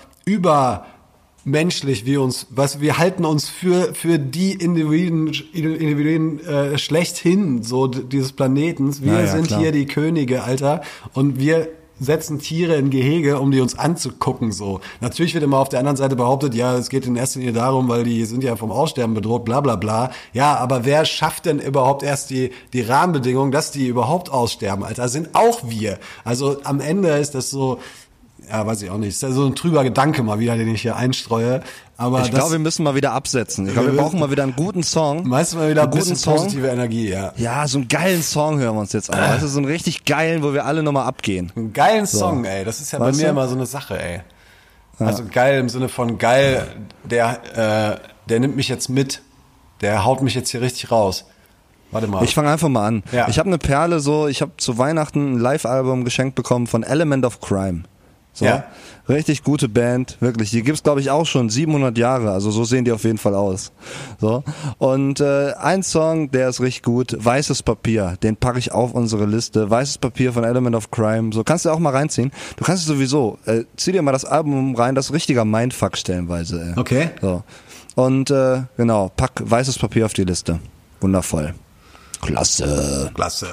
[1.46, 7.88] übermenschlich wir uns, was wir halten uns für, für die Individuen, Individuen äh, schlechthin, so
[7.88, 9.02] dieses Planetens.
[9.04, 9.60] Wir Ja, ja, sind klar.
[9.60, 10.82] hier die Könige, Alter,
[11.14, 11.70] und wir
[12.02, 14.80] setzen Tiere in Gehege, um die uns anzugucken, so.
[15.02, 17.90] Natürlich wird immer auf der anderen Seite behauptet, ja, es geht in erster Linie darum,
[17.90, 20.12] weil die sind ja vom Aussterben bedroht, bla, bla, bla.
[20.32, 25.10] Ja, aber wer schafft denn überhaupt erst die, die Rahmenbedingungen, dass die überhaupt aussterben, Alter?
[25.10, 26.00] Sind auch wir.
[26.24, 27.80] Also am Ende ist das so,
[28.50, 29.10] ja, weiß ich auch nicht.
[29.10, 31.62] Ist ja so ein trüber Gedanke mal wieder, den ich hier einstreue.
[31.98, 33.68] Aber Ich das, glaube, wir müssen mal wieder absetzen.
[33.68, 35.28] Ich glaube, wir brauchen mal wieder einen guten Song.
[35.28, 36.36] meistens mal wieder ein einen guten Song.
[36.36, 37.34] positive Energie, ja.
[37.36, 39.20] Ja, so einen geilen Song hören wir uns jetzt an.
[39.20, 41.52] Weißt du, so einen richtig geilen, wo wir alle nochmal abgehen.
[41.56, 42.64] Einen geilen Song, ey.
[42.66, 43.30] Das ist ja Weißt bei mir du?
[43.32, 44.22] immer so eine Sache, ey.
[45.00, 46.68] Also geil im Sinne von geil,
[47.06, 47.40] der,
[47.96, 49.22] äh, der nimmt mich jetzt mit.
[49.82, 51.26] Der haut mich jetzt hier richtig raus.
[51.92, 52.24] Warte mal.
[52.24, 53.04] Ich fange einfach mal an.
[53.12, 53.28] Ja.
[53.30, 57.26] Ich habe eine Perle so, ich habe zu Weihnachten ein Live-Album geschenkt bekommen von Element
[57.26, 57.84] of Crime.
[58.40, 58.46] So.
[58.46, 58.64] Ja.
[59.08, 60.52] Richtig gute Band, wirklich.
[60.52, 63.34] Die gibt's glaube ich auch schon 700 Jahre, also so sehen die auf jeden Fall
[63.36, 63.72] aus.
[64.20, 64.44] So
[64.78, 69.26] und äh, ein Song, der ist richtig gut, Weißes Papier, den packe ich auf unsere
[69.26, 69.70] Liste.
[69.70, 72.32] Weißes Papier von Element of Crime, so kannst du auch mal reinziehen.
[72.56, 75.98] Du kannst es sowieso, äh, zieh dir mal das Album rein, das ist richtiger Mindfuck
[75.98, 76.74] stellenweise.
[76.76, 76.80] Ey.
[76.80, 77.10] Okay.
[77.22, 77.44] So
[77.96, 80.60] und äh, genau, pack Weißes Papier auf die Liste.
[81.02, 81.54] Wundervoll.
[82.22, 83.12] Klasse.
[83.14, 83.48] Klasse.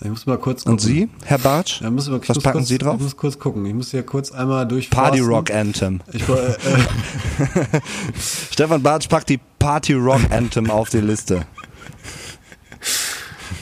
[0.00, 1.80] Ich muss mal kurz Und Sie, Herr Bartsch?
[1.80, 2.96] Ja, mal, ich Was muss packen kurz, Sie drauf?
[2.96, 3.66] Ich muss kurz gucken.
[3.66, 4.90] Ich muss hier kurz einmal durch.
[4.90, 6.00] Party Rock Anthem.
[6.12, 7.80] Ich, äh, äh,
[8.52, 11.46] Stefan Bartsch packt die Party Rock Anthem auf die Liste.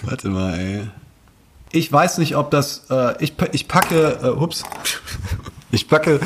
[0.03, 0.83] warte mal, ey.
[1.73, 2.85] Ich weiß nicht, ob das.
[2.91, 4.19] Äh, ich, ich packe.
[4.23, 4.65] Äh, ups.
[5.71, 6.21] Ich packe.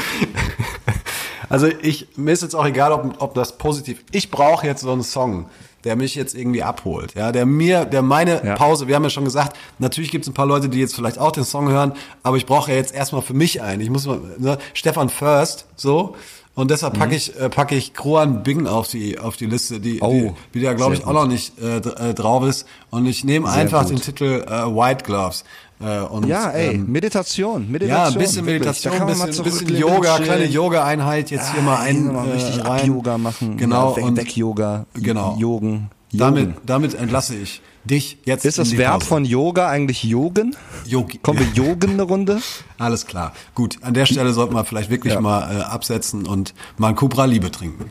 [1.49, 4.05] Also ich mir ist jetzt auch egal, ob, ob das positiv.
[4.13, 5.51] Ich brauche jetzt so einen Song,
[5.85, 8.55] der mich jetzt irgendwie abholt, ja, der mir, der meine Ja.
[8.55, 8.87] Pause.
[8.89, 11.33] Wir haben ja schon gesagt, natürlich gibt es ein paar Leute, die jetzt vielleicht auch
[11.33, 13.81] den Song hören, aber ich brauche ja jetzt erstmal für mich einen.
[13.81, 16.15] Ich muss mal ne, Stefan First, so.
[16.55, 20.01] Und deshalb packe ich äh, packe ich Kroan Bing auf die auf die Liste, die,
[20.03, 22.67] Oh, die, die da glaube ich auch noch nicht äh, äh, drauf ist.
[22.91, 23.93] Und ich nehme einfach gut.
[23.93, 25.45] den Titel äh, White Gloves.
[25.81, 28.05] Äh, und, Ja, ey, ähm, Meditation, Meditation.
[28.05, 28.45] ja, ein bisschen.
[28.45, 30.25] Meditation, ein bisschen, bisschen Yoga, chillen.
[30.29, 32.81] kleine Yoga-Einheit jetzt hier Ah, mal ein, mal äh, richtig rein.
[32.81, 33.57] Ab-Yoga machen.
[33.57, 34.87] Genau, Ja, und weg, Yoga.
[34.95, 35.37] Genau.
[35.39, 35.89] Yogen.
[36.13, 39.07] damit, damit entlasse ich dich jetzt Ist das Verb Pause.
[39.07, 40.55] von Yoga eigentlich Yogen?
[40.87, 41.17] Yogi.
[41.19, 42.41] Kommen wir Yogen eine Runde?
[42.79, 43.33] Alles klar.
[43.55, 45.21] Gut, an der Stelle sollten wir vielleicht wirklich Ja.
[45.23, 47.87] mal äh, absetzen und mal ein Cobra Liebe trinken.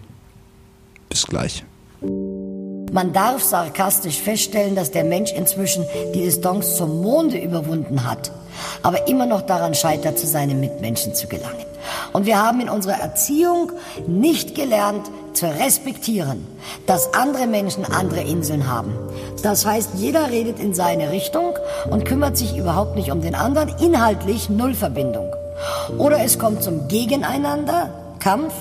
[1.10, 1.64] Bis gleich.
[2.92, 8.32] Man darf sarkastisch feststellen, dass der Mensch inzwischen die Distanz zum Monde überwunden hat,
[8.82, 11.66] aber immer noch daran scheitert, zu seinen Mitmenschen zu gelangen.
[12.14, 13.72] Und wir haben in unserer Erziehung
[14.08, 16.48] nicht gelernt zu respektieren,
[16.88, 18.94] dass andere Menschen andere Inseln haben.
[19.44, 21.54] Das heißt, jeder redet in seine Richtung
[21.90, 25.34] und kümmert sich überhaupt nicht um den anderen, inhaltlich null Verbindung.
[25.98, 28.54] Oder es kommt zum Gegeneinander, Kampf,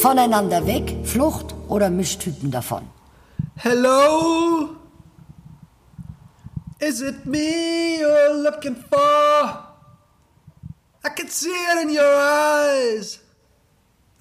[0.00, 2.93] voneinander weg, Flucht oder Mischtypen davon.
[3.56, 4.76] Hello?
[6.80, 8.98] Is it me you're looking for?
[11.06, 13.20] I can see it in your eyes.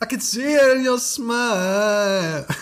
[0.02, 2.46] I can see it in your smile.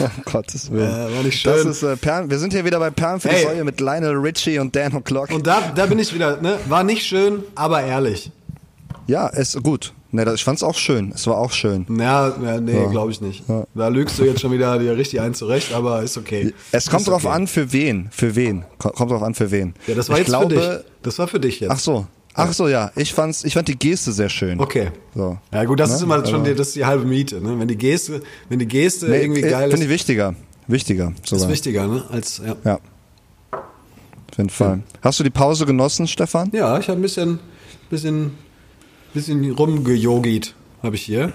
[0.00, 0.88] Um Gottes Willen.
[0.90, 1.70] Äh, war nicht Das schön.
[1.70, 3.44] ist, äh, Perlen, wir sind hier wieder bei Perlen für die Hey.
[3.44, 5.30] Säule mit Lionel Richie und Dan O'Clock.
[5.34, 6.58] Und da, da bin ich wieder, ne?
[6.66, 8.32] War nicht schön, aber ehrlich.
[9.06, 9.92] ja, ist gut.
[10.16, 11.12] Ne, das- ich fand's auch schön.
[11.14, 11.86] Es war auch schön.
[11.90, 12.86] Ja, ja nee, Ja.
[12.86, 13.48] glaube ich nicht.
[13.48, 13.66] Ja.
[13.74, 16.54] Da lügst du jetzt schon wieder dir richtig ein zurecht, aber ist okay.
[16.72, 17.34] Es kommt ist drauf okay.
[17.34, 18.08] an, für wen.
[18.10, 18.64] Für wen.
[18.78, 19.74] Ko- Kommt drauf an, für wen.
[19.86, 20.84] Ja, das war ich jetzt glaube, für dich.
[21.02, 21.70] Das war für dich jetzt.
[21.70, 22.06] Ach so.
[22.38, 22.90] Ach so, ja.
[22.96, 24.58] Ich fand's, ich fand die Geste sehr schön.
[24.60, 24.90] Okay.
[25.14, 25.38] So.
[25.52, 25.96] Ja gut, das Ne?
[25.96, 27.40] ist immer schon Aber- die, das ist die halbe Miete.
[27.40, 27.58] Ne?
[27.58, 30.34] Wenn die Geste, wenn die Geste Nee, irgendwie geil Finde ich ist, wichtiger.
[30.66, 31.44] Wichtiger sogar.
[31.46, 32.04] ist wichtiger, ne?
[32.10, 32.56] Als ja.
[32.64, 32.74] Ja.
[33.52, 34.80] Auf jeden Fall.
[35.02, 36.50] Hast du die Pause genossen, Stefan?
[36.52, 37.38] Ja, ich habe ein bisschen,
[37.88, 38.32] bisschen,
[39.16, 41.32] bisschen rumgejogit, habe ich hier.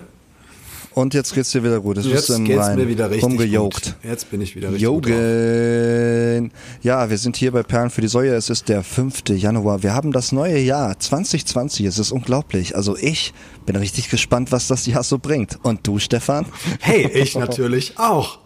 [0.93, 1.95] Und jetzt geht's dir wieder gut.
[1.97, 2.75] Jetzt, Jetzt geht's Reinen.
[2.79, 3.83] mir wieder richtig Rumgejogt.
[3.85, 3.95] gut.
[4.03, 4.81] Jetzt bin ich wieder richtig.
[4.83, 6.51] Jogen.
[6.81, 8.33] Ja, wir sind hier bei Perlen für die Säue.
[8.33, 9.29] Es ist der 5.
[9.29, 9.83] Januar.
[9.83, 11.85] Wir haben das neue Jahr 2020.
[11.85, 12.75] Es ist unglaublich.
[12.75, 13.33] Also ich
[13.65, 15.59] bin richtig gespannt, was das Jahr so bringt.
[15.63, 16.45] Und du, Stefan?
[16.81, 18.39] Hey, ich natürlich auch.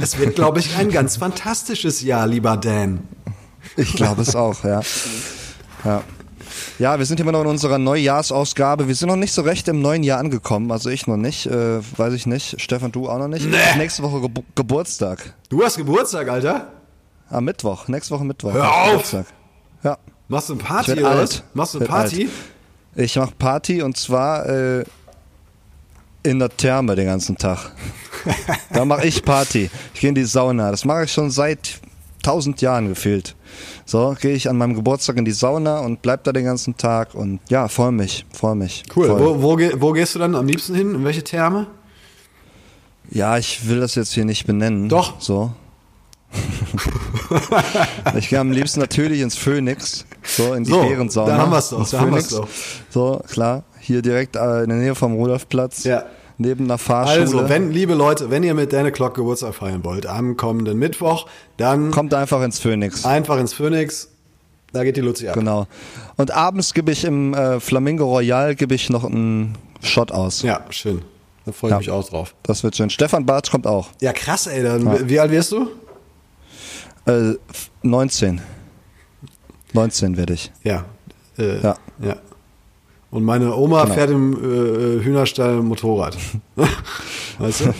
[0.00, 3.00] Es wird, glaube ich, ein ganz fantastisches Jahr, lieber Dan.
[3.76, 4.82] Ich glaube es auch, ja.
[5.84, 6.04] Ja.
[6.78, 8.88] Ja, wir sind immer noch in unserer Neujahrsausgabe.
[8.88, 10.70] Wir sind noch nicht so recht im neuen Jahr angekommen.
[10.70, 12.60] Also ich noch nicht, äh, weiß ich nicht.
[12.60, 13.46] Stefan, du auch noch nicht.
[13.76, 15.34] Nächste Woche Gebu Geburtstag.
[15.48, 16.68] Du hast Geburtstag, Alter.
[17.30, 17.88] Am Mittwoch.
[17.88, 18.52] Nächste Woche Mittwoch.
[18.52, 18.90] Hör auf!
[18.90, 19.26] Geburtstag.
[19.82, 19.98] Ja.
[20.28, 21.20] Machst du eine Party oder alt.
[21.20, 21.42] was?
[21.54, 22.10] Machst du eine Werd alt.
[22.10, 22.28] Party?
[22.96, 24.84] Ich mach Party und zwar äh,
[26.22, 27.72] in der Therme den ganzen Tag.
[28.72, 29.70] da mache ich Party.
[29.92, 30.70] Ich gehe in die Sauna.
[30.70, 31.80] Das mache ich schon seit
[32.24, 33.36] tausend Jahren gefühlt.
[33.84, 37.14] So, gehe ich an meinem Geburtstag in die Sauna und bleib da den ganzen Tag
[37.14, 38.82] und ja, freue mich, freue mich.
[38.94, 39.08] Cool.
[39.10, 40.94] Wo, wo, wo gehst du dann am liebsten hin?
[40.94, 41.66] In welche Therme?
[43.10, 44.88] Ja, ich will das jetzt hier nicht benennen.
[44.88, 45.20] Doch.
[45.20, 45.52] So.
[48.18, 51.36] ich gehe am liebsten natürlich ins Phoenix, so in die So, Bärensauna.
[51.36, 52.50] da haben wir's doch, ins da haben wir's Phoenix.
[52.90, 55.84] So, klar, hier direkt äh, in der Nähe vom Rudolfplatz.
[55.84, 56.04] Ja.
[56.36, 57.20] Neben einer Fahrschule.
[57.20, 61.26] Also, wenn, liebe Leute, wenn ihr mit Dan Clock Geburtstag feiern wollt, am kommenden Mittwoch,
[61.56, 63.04] dann Kommt einfach ins Phoenix.
[63.04, 64.08] einfach ins Phoenix.
[64.72, 65.34] Da geht die Luzi ab.
[65.34, 65.68] Genau.
[66.16, 70.42] Und abends gebe ich im äh, Flamingo Royal gebe ich noch einen Shot aus.
[70.42, 71.02] Ja, schön.
[71.46, 71.78] Da freue ich Ja.
[71.78, 72.34] mich auch drauf.
[72.42, 72.90] Das wird schön.
[72.90, 73.90] Stefan Bartsch kommt auch.
[74.00, 74.64] Ja, krass, ey.
[74.64, 75.68] Dann, Wie alt wirst du?
[77.06, 77.34] Äh,
[77.82, 78.40] 19.
[79.72, 80.50] 19 werde ich.
[80.64, 80.84] Ja.
[81.38, 81.76] Äh, Ja.
[82.00, 82.16] ja.
[83.14, 83.94] Und meine Oma Genau.
[83.94, 86.16] fährt im äh, Hühnerstall Motorrad.
[87.38, 87.74] weißt du?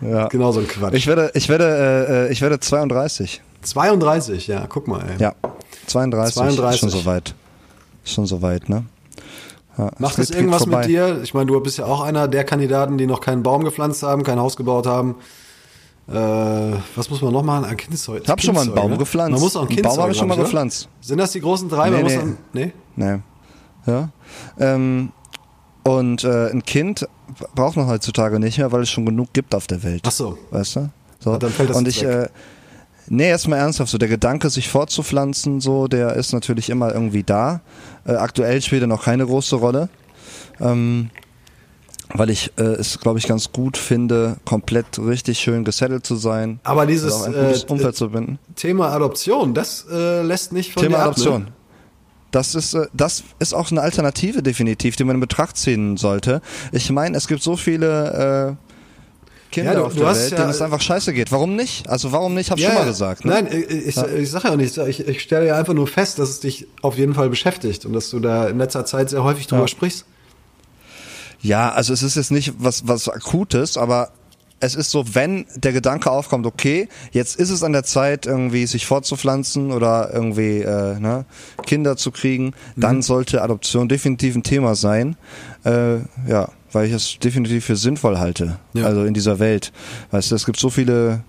[0.00, 0.28] Ja.
[0.28, 0.94] Genau so ein Quatsch.
[0.94, 3.42] Ich werde, ich werde, äh, äh, ich werde 32.
[3.60, 5.16] 32, ja, guck mal, ey.
[5.18, 5.34] Ja.
[5.86, 6.34] 32.
[6.34, 6.74] 32.
[6.74, 7.34] Ist schon soweit.
[8.04, 8.86] Ist schon soweit, ne?
[9.76, 10.78] Ja, Macht es das irgendwas vorbei.
[10.78, 11.20] mit dir?
[11.22, 14.22] Ich meine, du bist ja auch einer der Kandidaten, die noch keinen Baum gepflanzt haben,
[14.22, 15.16] kein Haus gebaut haben.
[16.08, 16.14] Äh,
[16.96, 17.66] was muss man noch machen?
[17.66, 18.22] Ein Kindszeug.
[18.24, 18.96] Ich hab schon mal einen Baum ne?
[18.96, 19.32] gepflanzt.
[19.32, 20.88] Man muss auch ein Einen Kind Baum habe ich schon mal gepflanzt.
[21.02, 21.90] Sind das die großen drei?
[21.90, 22.16] Nee, man nee.
[22.16, 22.72] muss dann, nee?
[22.96, 23.18] Nee.
[23.86, 24.08] Ja.
[24.58, 25.12] Ähm,
[25.82, 27.06] und äh, ein Kind
[27.54, 30.02] braucht man heutzutage nicht mehr, weil es schon genug gibt auf der Welt.
[30.06, 30.38] Ach so.
[30.50, 30.90] Weißt du?
[31.20, 31.32] So.
[31.32, 32.08] Und dann fällt das und ich, weg.
[32.08, 32.28] äh,
[33.08, 37.60] nee, erstmal ernsthaft, so der Gedanke, sich fortzupflanzen, so, der ist natürlich immer irgendwie da.
[38.06, 39.88] Äh, aktuell spielt er noch keine große Rolle.
[40.60, 41.10] Ähm,
[42.12, 46.60] weil ich äh, es, glaube ich, ganz gut finde, komplett richtig schön gesettelt zu sein.
[46.62, 48.38] Aber dieses, äh, Umfeld zu binden.
[48.54, 51.44] Thema Adoption, das äh, lässt nicht von Thema dir ab, Adoption.
[51.44, 51.52] Ne?
[52.34, 56.40] Das ist, äh, das ist auch eine Alternative definitiv, die man in Betracht ziehen sollte.
[56.72, 60.50] Ich meine, es gibt so viele äh, Kinder Ja, du- auf der Welt, ja- denen
[60.50, 61.30] es einfach scheiße geht.
[61.30, 61.88] Warum nicht?
[61.88, 62.50] Also warum nicht?
[62.50, 63.24] Hab schon mal gesagt.
[63.24, 63.30] Ne?
[63.32, 66.28] Nein, ich, ich, ich sage ja nicht, ich, ich stelle ja einfach nur fest, dass
[66.28, 69.46] es dich auf jeden Fall beschäftigt und dass du da in letzter Zeit sehr häufig
[69.46, 69.68] drüber Ja.
[69.68, 70.04] sprichst.
[71.40, 74.10] Ja, also es ist jetzt nicht was, was Akutes, aber
[74.64, 78.66] es ist so, wenn der Gedanke aufkommt, okay, jetzt ist es an der Zeit, irgendwie
[78.66, 81.24] sich fortzupflanzen oder irgendwie äh, ne,
[81.66, 82.80] Kinder zu kriegen, Mhm.
[82.80, 85.16] dann sollte Adoption definitiv ein Thema sein.
[85.64, 85.98] Äh,
[86.28, 88.58] ja, weil ich es definitiv für sinnvoll halte.
[88.72, 88.84] Ja.
[88.86, 89.72] Also in dieser Welt.
[90.10, 91.22] Weißt du, es gibt so viele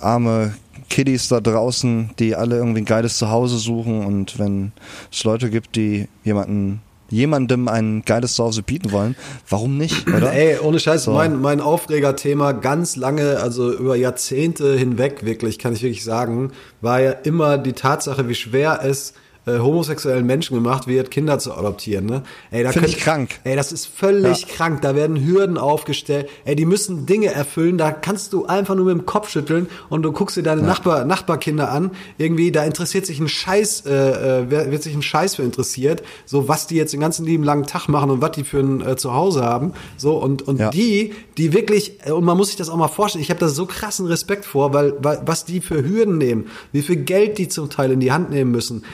[0.00, 0.54] arme
[0.88, 4.72] Kiddies da draußen, die alle irgendwie ein geiles Zuhause suchen und wenn
[5.10, 6.82] es Leute gibt, die jemanden
[7.14, 9.16] jemandem ein geiles Zuhause bieten wollen,
[9.48, 10.32] warum nicht, oder?
[10.32, 11.12] Ey, ohne Scheiß, So.
[11.12, 17.00] mein, mein Aufregerthema ganz lange, also über Jahrzehnte hinweg wirklich, kann ich wirklich sagen, war
[17.00, 19.14] ja immer die Tatsache, wie schwer es
[19.46, 22.06] äh, homosexuellen Menschen gemacht wird, Kinder zu adoptieren.
[22.06, 22.22] Ne?
[22.50, 23.30] Ey, da Find könnt- ich krank.
[23.44, 24.82] Ey, das ist völlig krank.
[24.82, 26.28] Da werden Hürden aufgestellt.
[26.44, 27.78] Ey, die müssen Dinge erfüllen.
[27.78, 31.04] Da kannst du einfach nur mit dem Kopf schütteln und du guckst dir deine Nachbar,
[31.04, 31.90] Nachbarkinder an.
[32.18, 36.02] Irgendwie, da interessiert sich ein Scheiß, äh, äh, wird sich ein Scheiß für interessiert.
[36.26, 38.80] So, was die jetzt den ganzen lieben langen Tag machen und was die für ein
[38.80, 39.72] äh, Zuhause haben.
[39.96, 40.70] So, und, und Ja.
[40.70, 43.48] die, die wirklich, äh, und man muss sich das auch mal vorstellen, ich habe da
[43.48, 47.48] so krassen Respekt vor, weil, weil was die für Hürden nehmen, wie viel Geld die
[47.48, 48.84] zum Teil in die Hand nehmen müssen.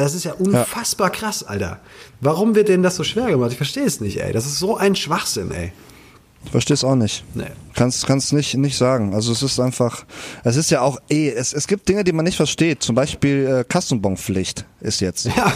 [0.00, 1.78] Das ist ja unfassbar krass, Alter.
[2.22, 3.50] Warum wird denn das so schwer gemacht?
[3.50, 4.32] Ich verstehe es nicht, ey.
[4.32, 5.72] Das ist so ein Schwachsinn, ey.
[6.42, 7.22] Ich verstehe es auch nicht.
[7.34, 7.44] Nee.
[7.74, 9.14] Kannst, kannst nicht, nicht sagen.
[9.14, 10.06] Also es ist einfach,
[10.42, 12.82] es ist ja auch eh, es, es gibt Dinge, die man nicht versteht.
[12.82, 15.26] Zum Beispiel äh, Kassenbonpflicht ist jetzt.
[15.26, 15.52] Ja.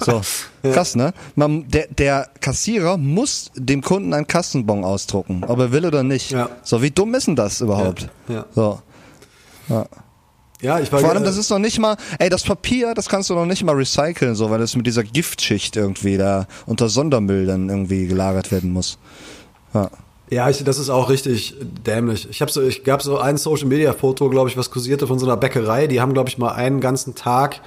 [0.00, 0.22] So,
[0.72, 1.14] krass, ne?
[1.36, 6.32] Man, der, der Kassierer muss dem Kunden einen Kassenbon ausdrucken, ob er will oder nicht.
[6.32, 6.48] Ja.
[6.64, 8.08] So, wie dumm ist denn das überhaupt?
[8.26, 8.46] Ja, ja.
[8.52, 8.82] So.
[9.68, 9.86] Ja,
[10.60, 13.30] ich war Vor allem, äh, das ist noch nicht mal, ey, das Papier, das kannst
[13.30, 17.46] du noch nicht mal recyceln, so, weil das mit dieser Giftschicht irgendwie da unter Sondermüll
[17.46, 18.98] dann irgendwie gelagert werden muss.
[19.72, 19.90] Ja.
[20.30, 22.28] Ja, ich, das ist auch richtig dämlich.
[22.30, 25.18] Ich habe so, ich gab so ein Social Media Foto, glaube ich, was kursierte von
[25.18, 25.86] so einer Bäckerei.
[25.86, 27.60] Die haben, glaube ich, mal einen ganzen Tag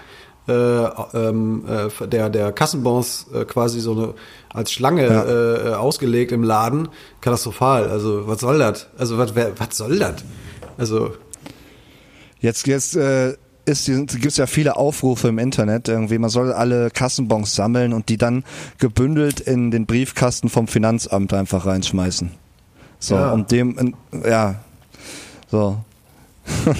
[0.47, 4.13] äh, ähm, äh, der der Kassenbons äh, quasi so eine
[4.53, 6.89] als Schlange äh, äh, ausgelegt im Laden.
[7.21, 7.89] Katastrophal.
[7.89, 8.87] Also was soll das?
[8.97, 10.23] Also was was soll das?
[10.77, 11.11] Also
[12.39, 13.35] Jetzt, jetzt äh,
[13.65, 18.17] gibt es ja viele Aufrufe im Internet, irgendwie, man soll alle Kassenbons sammeln und die
[18.17, 18.43] dann
[18.77, 22.31] gebündelt in den Briefkasten vom Finanzamt einfach reinschmeißen.
[22.99, 23.31] So, Ja.
[23.31, 24.55] um dem, ja,
[25.49, 25.77] so.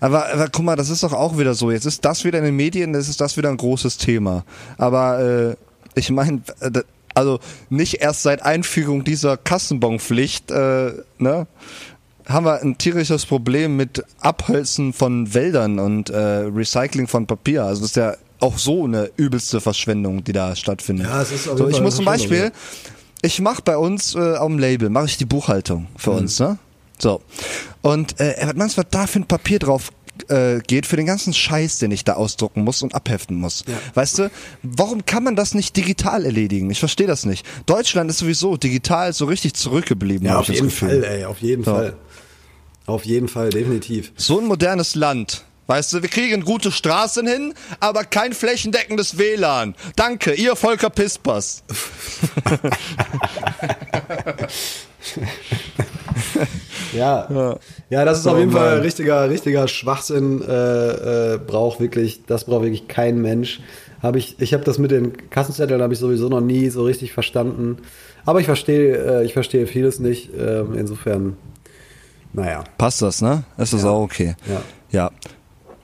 [0.00, 1.70] aber, aber guck mal, das ist doch auch wieder so.
[1.70, 4.44] Jetzt ist das wieder in den Medien, jetzt ist das wieder ein großes Thema.
[4.76, 5.56] Aber äh,
[5.94, 6.42] ich meine,
[7.14, 11.46] also nicht erst seit Einfügung dieser Kassenbonpflicht, äh, ne?
[12.28, 17.64] Haben wir ein tierisches Problem mit Abholzen von Wäldern und äh, Recycling von Papier.
[17.64, 21.06] Also das ist ja auch so eine übelste Verschwendung, die da stattfindet.
[21.06, 22.58] Ja, es ist auf so, ich muss zum Beispiel, Verschwendung,
[23.22, 26.16] ich mache bei uns äh, auf dem Label, mache ich die Buchhaltung für Mhm.
[26.18, 26.58] uns, ne?
[27.00, 27.20] So.
[27.82, 29.90] Und äh, was was da für ein Papier drauf
[30.28, 33.64] äh, geht für den ganzen Scheiß, den ich da ausdrucken muss und abheften muss.
[33.68, 33.74] Ja.
[33.94, 34.30] Weißt du,
[34.64, 36.70] warum kann man das nicht digital erledigen?
[36.70, 37.46] Ich verstehe das nicht.
[37.66, 40.26] Deutschland ist sowieso digital so richtig zurückgeblieben.
[40.26, 41.02] ja, auf ich das jeden Gefühl.
[41.02, 41.70] Fall, ey, auf jeden So.
[41.72, 41.94] Fall.
[42.88, 44.12] Auf jeden Fall, definitiv.
[44.16, 45.44] So ein modernes Land.
[45.66, 49.74] Weißt du, wir kriegen gute Straßen hin, aber kein flächendeckendes WLAN.
[49.96, 51.62] Danke, ihr Volker Pispers.
[56.94, 57.58] Ja,
[57.90, 58.80] ja, das ist auf Oh jeden Fall Mann.
[58.80, 60.42] richtiger, richtiger Schwachsinn.
[60.42, 63.60] Äh, äh, braucht wirklich, das braucht wirklich kein Mensch.
[64.02, 67.12] Habe ich, ich habe das mit den Kassenzetteln habe ich sowieso noch nie so richtig
[67.12, 67.78] verstanden.
[68.24, 70.30] Aber ich verstehe, äh, ich verstehe vieles nicht.
[70.38, 71.36] Ähm, insofern,
[72.32, 72.64] naja.
[72.78, 73.44] Passt das, ne?
[73.56, 73.90] Das ist Ja.
[73.90, 74.34] auch okay.
[74.48, 74.60] Ja.
[74.90, 75.10] Ja.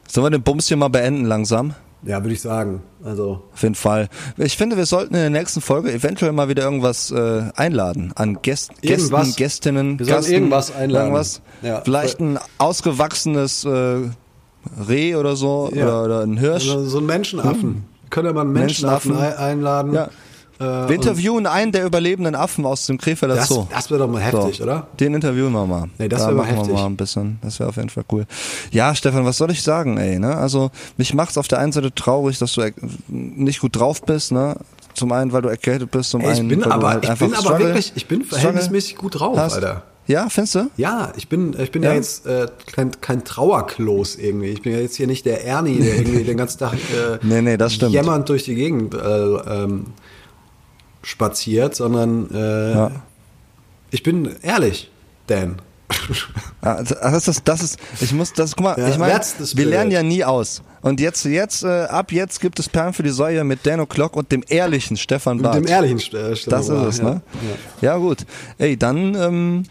[0.08, 1.74] Sollen wir den Bums hier mal beenden langsam?
[2.02, 2.82] Ja, würde ich sagen.
[3.02, 4.08] Also Auf jeden Fall.
[4.36, 8.12] Ich finde, wir sollten in der nächsten Folge eventuell mal wieder irgendwas äh, einladen.
[8.14, 9.26] An Gäst Irgendwas.
[9.28, 11.06] Gästen, Gästinnen, Wir Gasten, irgendwas einladen.
[11.06, 11.40] Irgendwas.
[11.62, 11.80] Ja.
[11.82, 13.96] Vielleicht ein ausgewachsenes äh,
[14.88, 15.84] Reh oder so Ja.
[15.84, 16.64] oder, oder ein Hirsch.
[16.64, 17.84] so so einen Menschenaffen.
[18.10, 19.38] Können wir mal einen Menschenaffen, Menschenaffen.
[19.38, 20.08] ein- einladen Ja.
[20.60, 23.66] Äh, Wir interviewen einen der überlebenden Affen aus dem Krefelder das Zoo.
[23.70, 24.86] das wäre doch mal heftig, So, oder?
[25.00, 25.88] Den interviewen wir mal.
[25.98, 26.68] Nee, das da wär mal machen heftig.
[26.68, 27.38] wir mal ein bisschen.
[27.42, 28.24] Das wäre auf jeden Fall cool.
[28.70, 30.36] Ja, Stefan, was soll ich sagen, ey, ne?
[30.36, 32.62] Also, mich macht's auf der einen Seite traurig, dass du
[33.08, 34.56] nicht gut drauf bist, ne?
[34.94, 37.04] Zum einen, weil du erkältet bist, zum Ey, ich einen, bin weil du aber, halt
[37.04, 39.54] ich bin aber wirklich, ich bin verhältnismäßig gut drauf, hast.
[39.54, 39.82] Alter.
[40.06, 40.70] Ja, findest du?
[40.76, 41.96] Ja, ich bin, ich bin ja, Ja?
[41.96, 44.48] jetzt äh, kein, kein Trauerklos irgendwie.
[44.48, 47.40] Ich bin ja jetzt hier nicht der Ernie, der irgendwie den ganzen Tag äh, Nee,
[47.40, 47.92] nee, das stimmt.
[47.92, 49.86] jämmernd durch die Gegend äh, ähm,
[51.04, 52.90] spaziert, sondern äh, Ja.
[53.90, 54.90] ich bin ehrlich,
[55.26, 55.56] Dan.
[56.62, 59.20] Ja, das ist, das ist, ich muss, das, guck mal, Ja, ich meine,
[59.54, 60.62] wir lernen ja nie aus.
[60.82, 64.12] Und jetzt, jetzt, äh, ab jetzt gibt es Perlen für die Säue mit Dan O'Clock
[64.14, 65.56] und dem ehrlichen Stefan Mit Barth.
[65.56, 67.04] dem ehrlichen äh, Das Stefan ist Bauer, es, ja.
[67.04, 67.20] ne?
[67.80, 67.96] Ja.
[67.96, 68.26] gut.
[68.58, 69.62] Ey, dann ähm,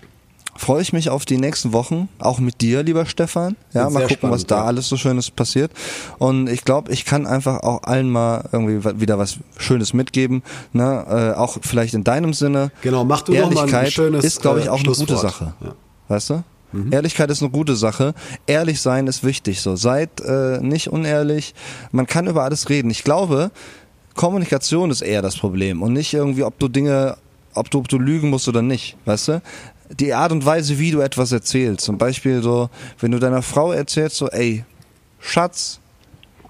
[0.55, 3.55] freue ich mich auf die nächsten Wochen, auch mit dir, lieber Stefan.
[3.73, 4.63] Ja, mal gucken, was spannend, da ja.
[4.65, 5.71] alles so Schönes passiert.
[6.19, 10.43] Und ich glaube, ich kann einfach auch allen mal irgendwie wieder was Schönes mitgeben.
[10.71, 11.33] Ne?
[11.35, 12.71] Äh, auch vielleicht in deinem Sinne.
[12.81, 15.17] Genau, mach du doch mal ein Ehrlichkeit schönes, ist, glaube ich, äh, auch eine gute.
[15.17, 15.53] Sache.
[15.61, 15.67] Ja.
[15.69, 15.73] Mhm.
[16.07, 16.43] Weißt du?
[16.89, 18.13] Ehrlichkeit ist eine gute Sache.
[18.47, 19.61] Ehrlich sein ist wichtig.
[19.61, 21.53] So seid äh, nicht unehrlich.
[21.91, 22.89] Man kann über alles reden.
[22.89, 23.51] Ich glaube,
[24.15, 27.17] Kommunikation ist eher das Problem und nicht irgendwie, ob du Dinge,
[27.53, 28.97] ob du, ob du lügen musst oder nicht.
[29.05, 29.41] Weißt du?
[29.89, 31.85] Die Art und Weise, wie du etwas erzählst.
[31.85, 32.69] Zum Beispiel so,
[32.99, 34.63] wenn du deiner Frau erzählst, so, ey,
[35.19, 35.79] Schatz,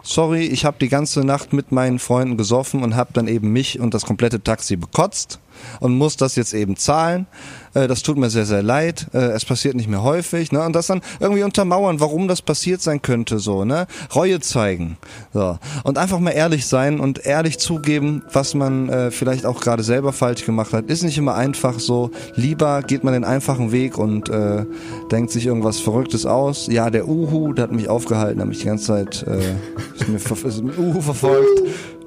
[0.02, 3.80] sorry, ich habe die ganze Nacht mit meinen Freunden gesoffen und habe dann eben mich
[3.80, 5.40] und das komplette Taxi bekotzt
[5.80, 7.28] und muss das jetzt eben zahlen.
[7.74, 9.08] Äh, das tut mir sehr, sehr leid.
[9.14, 10.52] Äh, es passiert nicht mehr häufig.
[10.52, 10.62] Ne?
[10.62, 13.40] Und das dann irgendwie untermauern, warum das passiert sein könnte.
[13.40, 14.98] so ne Reue zeigen.
[15.34, 15.58] So.
[15.84, 20.14] Und einfach mal ehrlich sein und ehrlich zugeben, was man äh, vielleicht auch gerade selber
[20.14, 20.86] falsch gemacht hat.
[20.86, 22.12] Ist nicht immer einfach so.
[22.36, 24.66] Lieber geht man den einfachen Weg und äh,
[25.12, 26.68] denkt sich irgendwas Verrücktes aus.
[26.68, 29.56] Ja, der Uhu, der hat mich aufgehalten, hat mich die ganze Zeit äh,
[29.96, 31.62] ist mir, ist mit Uhu verfolgt.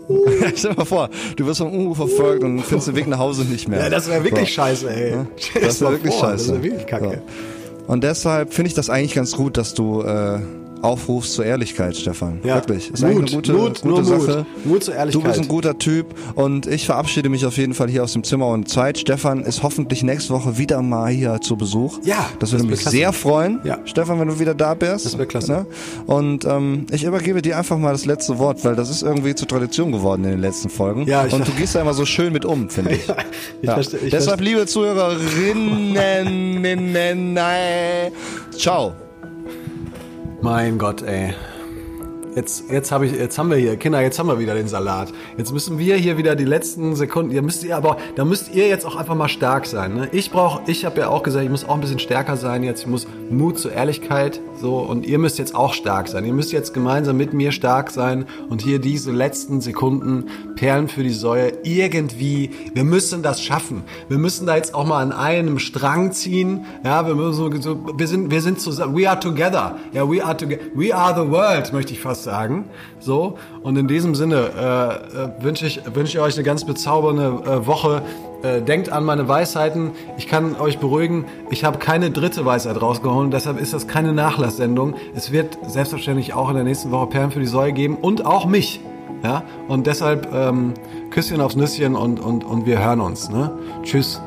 [0.54, 3.44] Stell dir mal vor, du wirst vom Uhu verfolgt und findest den Weg nach Hause
[3.44, 3.80] nicht mehr.
[3.80, 4.54] Ja, das wäre wirklich So.
[4.62, 5.10] scheiße, ey.
[5.54, 6.52] Dir Das wäre wirklich vor, scheiße.
[6.52, 7.22] Das wäre wirklich kacke.
[7.86, 7.92] So.
[7.92, 10.38] Und deshalb finde ich das eigentlich ganz gut, dass du äh,
[10.82, 12.40] aufrufst zur Ehrlichkeit, Stefan.
[12.44, 12.56] Ja.
[12.56, 12.90] Wirklich.
[12.90, 14.06] Ist Mut, eine gute, Mut, gute nur Mut.
[14.26, 14.46] Sache.
[14.64, 15.22] Mut zur Ehrlichkeit.
[15.24, 18.24] Du bist ein guter Typ und ich verabschiede mich auf jeden Fall hier aus dem
[18.24, 18.98] Zimmer und Zeit.
[18.98, 21.98] Stefan ist hoffentlich nächste Woche wieder mal hier zu Besuch.
[22.04, 22.96] Ja, Das würde mich klasse.
[22.96, 23.78] sehr freuen, Ja.
[23.84, 25.06] Stefan, wenn du wieder da bist.
[25.06, 25.52] Das wär klasse.
[25.52, 25.66] Ne?
[26.06, 29.48] Und ähm, ich übergebe dir einfach mal das letzte Wort, weil das ist irgendwie zur
[29.48, 31.06] Tradition geworden in den letzten Folgen.
[31.06, 33.02] Ja, ich- und du gehst da immer so schön mit um, finde ich.
[33.62, 35.96] Ich verstehe- ich Deshalb, liebe Zuhörerinnen,
[37.36, 38.10] äh,
[38.56, 38.92] ciao.
[40.42, 41.34] Mein Gott, ey.
[42.34, 45.10] Jetzt, jetzt, hab ich, jetzt haben wir hier, Kinder, jetzt haben wir wieder den Salat.
[45.38, 48.68] Jetzt müssen wir hier wieder die letzten Sekunden, ihr müsst ihr aber, da müsst ihr
[48.68, 49.94] jetzt auch einfach mal stark sein.
[49.94, 50.08] Ne?
[50.12, 52.82] Ich brauche, ich habe ja auch gesagt, ich muss auch ein bisschen stärker sein jetzt.
[52.82, 56.24] Ich muss Mut zur Ehrlichkeit, so und ihr müsst jetzt auch stark sein.
[56.24, 60.26] Ihr müsst jetzt gemeinsam mit mir stark sein und hier diese letzten Sekunden
[60.56, 62.50] Perlen für die Säue irgendwie.
[62.74, 63.82] Wir müssen das schaffen.
[64.08, 66.64] Wir müssen da jetzt auch mal an einem Strang ziehen.
[66.84, 68.96] Ja, wir müssen so, wir sind, wir sind zusammen.
[68.96, 69.76] We are together.
[69.92, 70.62] Ja, we are together.
[70.74, 72.64] We are the world, möchte ich fast sagen.
[73.00, 73.38] So.
[73.62, 77.66] Und in diesem Sinne äh, äh, wünsche ich, wünsche ich euch eine ganz bezaubernde äh,
[77.66, 78.02] Woche.
[78.42, 79.92] Äh, denkt an meine Weisheiten.
[80.18, 84.94] Ich kann euch beruhigen, ich habe keine dritte Weisheit rausgehauen, deshalb ist das keine Nachlasssendung.
[85.14, 88.46] Es wird selbstverständlich auch in der nächsten Woche Perlen für die Säue geben und auch
[88.46, 88.80] mich.
[89.22, 89.42] Ja?
[89.68, 90.74] Und deshalb ähm,
[91.10, 93.30] Küsschen aufs Nüsschen und, und, und wir hören uns.
[93.30, 93.50] Ne?
[93.82, 94.20] Tschüss.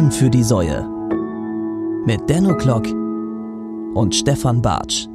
[0.00, 0.88] Perlen für die Säue.
[2.06, 5.09] Mit Denno Klock und Stefan Bartsch.